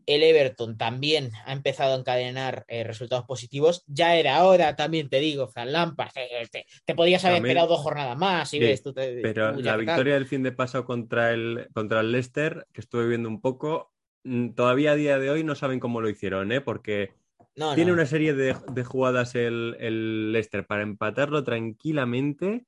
[0.05, 3.83] El Everton también ha empezado a encadenar eh, resultados positivos.
[3.85, 6.11] Ya era hora, también te digo, Fran Lampard.
[6.51, 8.51] te, te podías haber También- esperado dos jornadas más.
[8.53, 11.99] Y Sí, ves, tú te- Pero la victoria del fin de pasado contra el, contra
[11.99, 13.91] el Leicester, que estuve viendo un poco,
[14.23, 16.61] mm, todavía a día de hoy no saben cómo lo hicieron, ¿eh?
[16.61, 17.11] Porque
[17.55, 17.95] No, tiene no.
[17.95, 22.65] una serie de, de jugadas el, el Leicester para empatarlo tranquilamente,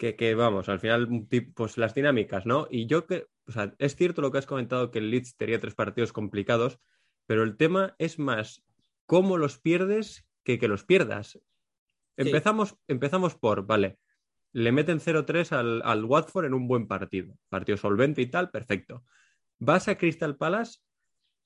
[0.00, 2.66] que, que, vamos, al final, pues las dinámicas, ¿no?
[2.70, 5.60] Y yo que, o sea, es cierto lo que has comentado, que el Leeds tenía
[5.60, 6.80] tres partidos complicados,
[7.26, 8.64] pero el tema es más
[9.04, 11.38] cómo los pierdes que que los pierdas.
[12.16, 13.98] Empezamos, empezamos por, vale,
[14.52, 19.04] le meten 0-3 al, al Watford en un buen partido, partido solvente y tal, perfecto.
[19.58, 20.78] Vas a Crystal Palace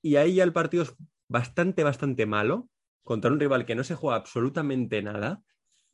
[0.01, 0.95] y ahí ya el partido es
[1.27, 2.69] bastante, bastante malo
[3.03, 5.43] contra un rival que no se juega absolutamente nada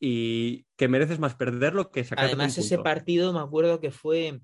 [0.04, 2.84] y que mereces más perderlo que sacar Además, ese punto.
[2.84, 4.42] partido me acuerdo que fue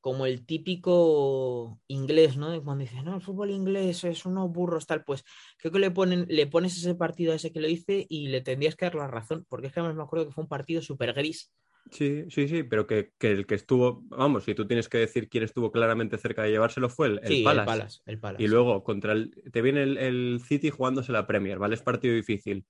[0.00, 2.60] como el típico inglés, ¿no?
[2.64, 5.24] Cuando dice, no, el fútbol inglés es unos burros, tal, pues
[5.58, 8.40] creo que le ponen, le pones ese partido a ese que lo dice y le
[8.40, 10.82] tendrías que dar la razón, porque es que además me acuerdo que fue un partido
[10.82, 11.52] súper gris.
[11.90, 15.28] Sí, sí, sí, pero que, que el que estuvo, vamos, si tú tienes que decir
[15.28, 17.60] quién estuvo claramente cerca de llevárselo fue el, el sí, Palace.
[17.60, 18.42] el Palace, el Palace.
[18.44, 21.74] Y luego contra el, te viene el, el City jugándose la Premier, ¿vale?
[21.74, 22.64] Es partido difícil,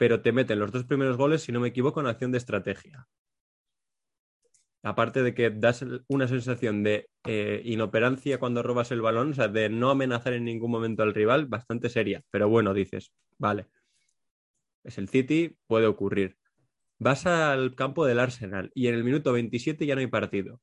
[0.00, 3.06] pero te meten los dos primeros goles, si no me equivoco, en acción de estrategia.
[4.82, 9.48] Aparte de que das una sensación de eh, inoperancia cuando robas el balón, o sea,
[9.48, 12.22] de no amenazar en ningún momento al rival, bastante seria.
[12.30, 13.66] Pero bueno, dices, vale,
[14.84, 16.38] es el City, puede ocurrir.
[16.98, 20.62] Vas al campo del Arsenal y en el minuto 27 ya no hay partido.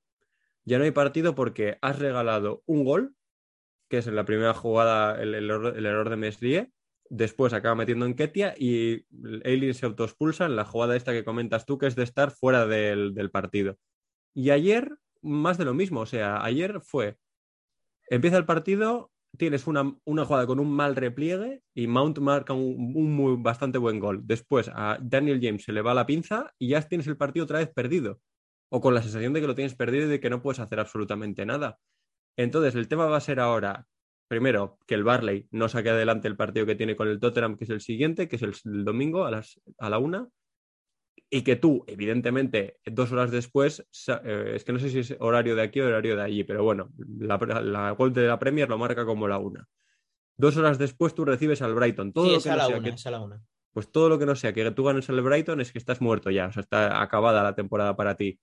[0.66, 3.14] Ya no hay partido porque has regalado un gol
[3.88, 6.72] que es en la primera jugada el, el error, el error de Meslier.
[7.10, 9.06] Después acaba metiendo en Ketia y
[9.44, 12.66] Eileen se autoexpulsa en la jugada esta que comentas tú, que es de estar fuera
[12.66, 13.78] del, del partido.
[14.34, 16.02] Y ayer, más de lo mismo.
[16.02, 17.18] O sea, ayer fue.
[18.10, 22.94] Empieza el partido, tienes una, una jugada con un mal repliegue y Mount marca un,
[22.96, 24.22] un muy, bastante buen gol.
[24.26, 27.60] Después a Daniel James se le va la pinza y ya tienes el partido otra
[27.60, 28.20] vez perdido.
[28.70, 30.80] O con la sensación de que lo tienes perdido y de que no puedes hacer
[30.80, 31.80] absolutamente nada.
[32.38, 33.88] Entonces, el tema va a ser ahora,
[34.28, 37.64] primero, que el Barley no saque adelante el partido que tiene con el Tottenham, que
[37.64, 40.28] es el siguiente, que es el, el domingo a, las, a la una.
[41.30, 43.86] Y que tú, evidentemente, dos horas después,
[44.24, 46.64] eh, es que no sé si es horario de aquí o horario de allí, pero
[46.64, 49.68] bueno, la, la de la Premier lo marca como la una.
[50.38, 52.14] Dos horas después tú recibes al Brighton.
[52.14, 53.42] Todo sí, lo es que no la sea una, que- es a la una.
[53.74, 56.30] pues todo lo que no sea que tú ganes el Brighton es que estás muerto
[56.32, 58.40] ya, o sea, está acabada la temporada para ti.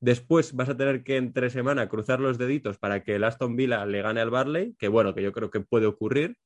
[0.00, 3.86] Después vas a tener que entre semana cruzar los deditos para que el Aston Villa
[3.86, 6.36] le gane al Barley, que bueno, que yo creo que puede ocurrir.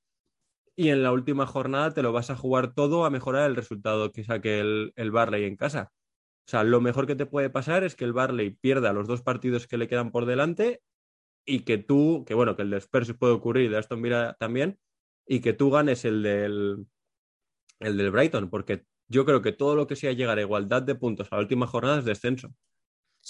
[0.77, 4.13] Y en la última jornada te lo vas a jugar todo a mejorar el resultado
[4.13, 5.91] que saque el, el Barley en casa.
[6.47, 9.23] O sea, lo mejor que te puede pasar es que el Barley pierda los dos
[9.23, 10.81] partidos que le quedan por delante
[11.45, 14.79] y que tú, que bueno, que el de Spurs puede ocurrir de Aston Villa también,
[15.27, 16.87] y que tú ganes el del,
[17.81, 20.95] el del Brighton, porque yo creo que todo lo que sea llegar a igualdad de
[20.95, 22.55] puntos a la última jornada es descenso.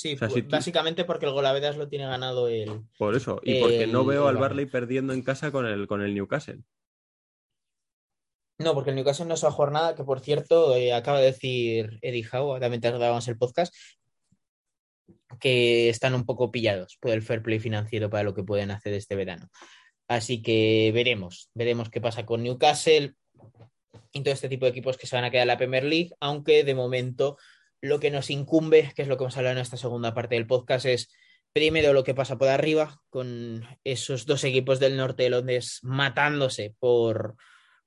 [0.01, 2.83] Sí, O sea, pu- si tú- básicamente porque el Golavedas lo tiene ganado el.
[2.99, 3.41] Por eso.
[3.43, 6.63] Y porque no veo al Barley perdiendo en casa con el, con el Newcastle.
[8.61, 11.99] No, porque el Newcastle no es a jornada, que por cierto, eh, acaba de decir
[12.01, 13.75] Eddie Howe, también te grabamos el podcast,
[15.41, 18.93] que están un poco pillados por el fair play financiero para lo que pueden hacer
[18.95, 19.49] este verano.
[20.07, 23.15] Así que veremos, veremos qué pasa con Newcastle
[24.13, 26.11] y todo este tipo de equipos que se van a quedar en la Premier League,
[26.21, 27.37] aunque de momento
[27.81, 30.35] lo que nos incumbe, que es lo que vamos a hablar en esta segunda parte
[30.35, 31.11] del podcast, es
[31.53, 36.75] primero lo que pasa por arriba, con esos dos equipos del norte de Londres matándose
[36.79, 37.37] por,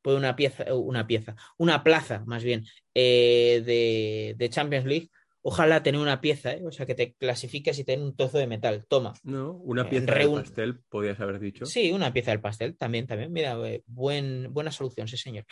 [0.01, 2.65] por una pieza, una pieza, una plaza más bien
[2.95, 5.09] eh, de, de Champions League.
[5.43, 6.61] Ojalá tener una pieza, ¿eh?
[6.63, 8.85] o sea, que te clasifiques y tener un trozo de metal.
[8.87, 9.13] Toma.
[9.23, 11.65] No, una En pieza de reun- pastel, podías haber dicho.
[11.65, 13.31] Sí, una pieza del pastel, también, también.
[13.33, 15.45] Mira, eh, buen, buena solución, sí, señor.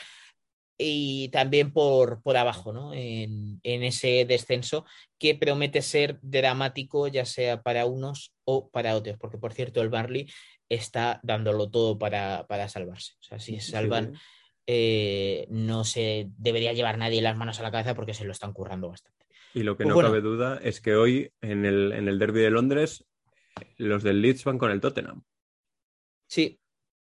[0.81, 2.93] Y también por, por abajo, ¿no?
[2.93, 4.85] En, en ese descenso
[5.19, 9.89] que promete ser dramático, ya sea para unos o para otros, porque por cierto, el
[9.89, 10.31] Barley
[10.69, 13.13] está dándolo todo para, para salvarse.
[13.19, 14.21] O sea, si se salvan, Sí.
[14.67, 18.53] eh, no se debería llevar nadie las manos a la cabeza porque se lo están
[18.53, 19.25] currando bastante.
[19.53, 20.09] Y lo que Pues no bueno.
[20.09, 23.03] cabe duda es que hoy en el, en el derby de Londres
[23.77, 25.23] los del Leeds van con el Tottenham.
[26.27, 26.59] Sí,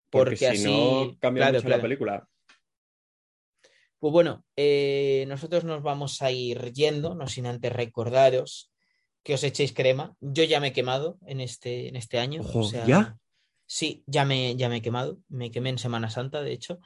[0.10, 0.64] Porque, porque, si así.
[0.66, 1.78] no cambia claro, mucho claro.
[1.78, 2.30] la película.
[4.00, 8.72] Pues bueno, eh, nosotros nos vamos a ir yendo, no sin antes recordaros
[9.24, 10.16] que os echéis crema.
[10.22, 12.42] Yo ya me he quemado en este, en este año.
[12.42, 13.18] Ojo, o sea, ¿ya?
[13.66, 15.20] Sí, ya me, ya me he quemado.
[15.28, 16.80] Me quemé en Semana Santa, de hecho.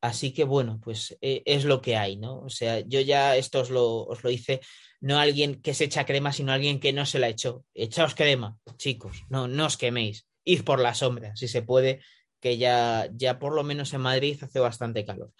[0.00, 2.40] Así que bueno, pues eh, es lo que hay, ¿no?
[2.40, 4.60] O sea, yo ya esto os lo, os lo hice,
[5.00, 7.64] no alguien que se echa crema, sino alguien que no se la echó.
[7.72, 10.26] Echaos crema, chicos, no, no os queméis.
[10.44, 12.00] Id por la sombra, si se puede,
[12.40, 15.32] que ya, ya por lo menos en Madrid hace bastante calor.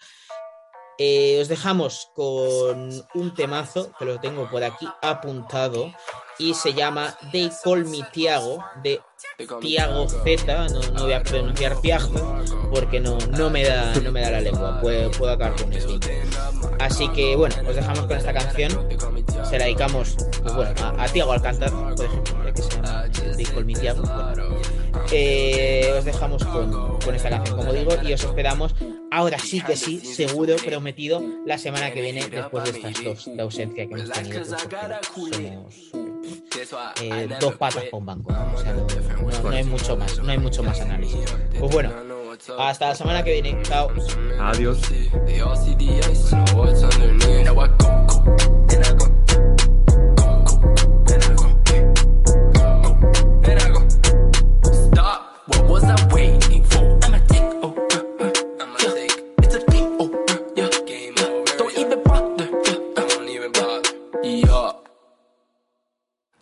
[0.99, 5.91] Eh, os dejamos con un temazo que lo tengo por aquí apuntado
[6.37, 9.01] y se llama They Call Me Tiago de
[9.59, 10.69] Tiago Z.
[10.69, 14.41] No, no voy a pronunciar Tiago porque no, no, me da, no me da la
[14.41, 14.79] lengua.
[14.81, 15.99] Puedo, puedo acabar con esto.
[16.79, 18.87] Así que bueno, os dejamos con esta canción.
[19.49, 23.45] Se la dedicamos pues, bueno, a, a Tiago Alcántar, por ejemplo, que se llama They
[23.45, 24.01] Call Me Tiago.
[24.01, 24.61] Bueno,
[25.11, 28.73] eh, os dejamos con, con esta canción, como digo, y os esperamos
[29.11, 33.41] ahora sí que sí, seguro, prometido, la semana que viene, después de estas dos de
[33.41, 34.39] ausencia que hemos tenido.
[34.45, 35.73] pues, porque somos
[37.01, 38.53] eh, dos patas un banco, ¿no?
[38.53, 41.19] O sea, no, no- no hay mucho más, no hay mucho más análisis.
[41.59, 41.91] Pues bueno,
[42.57, 43.61] hasta la semana que viene.
[43.63, 43.89] Chao.
[44.39, 44.79] Adiós.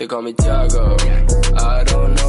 [0.02, 0.98] They call me Tiago.
[1.58, 2.21] I don't know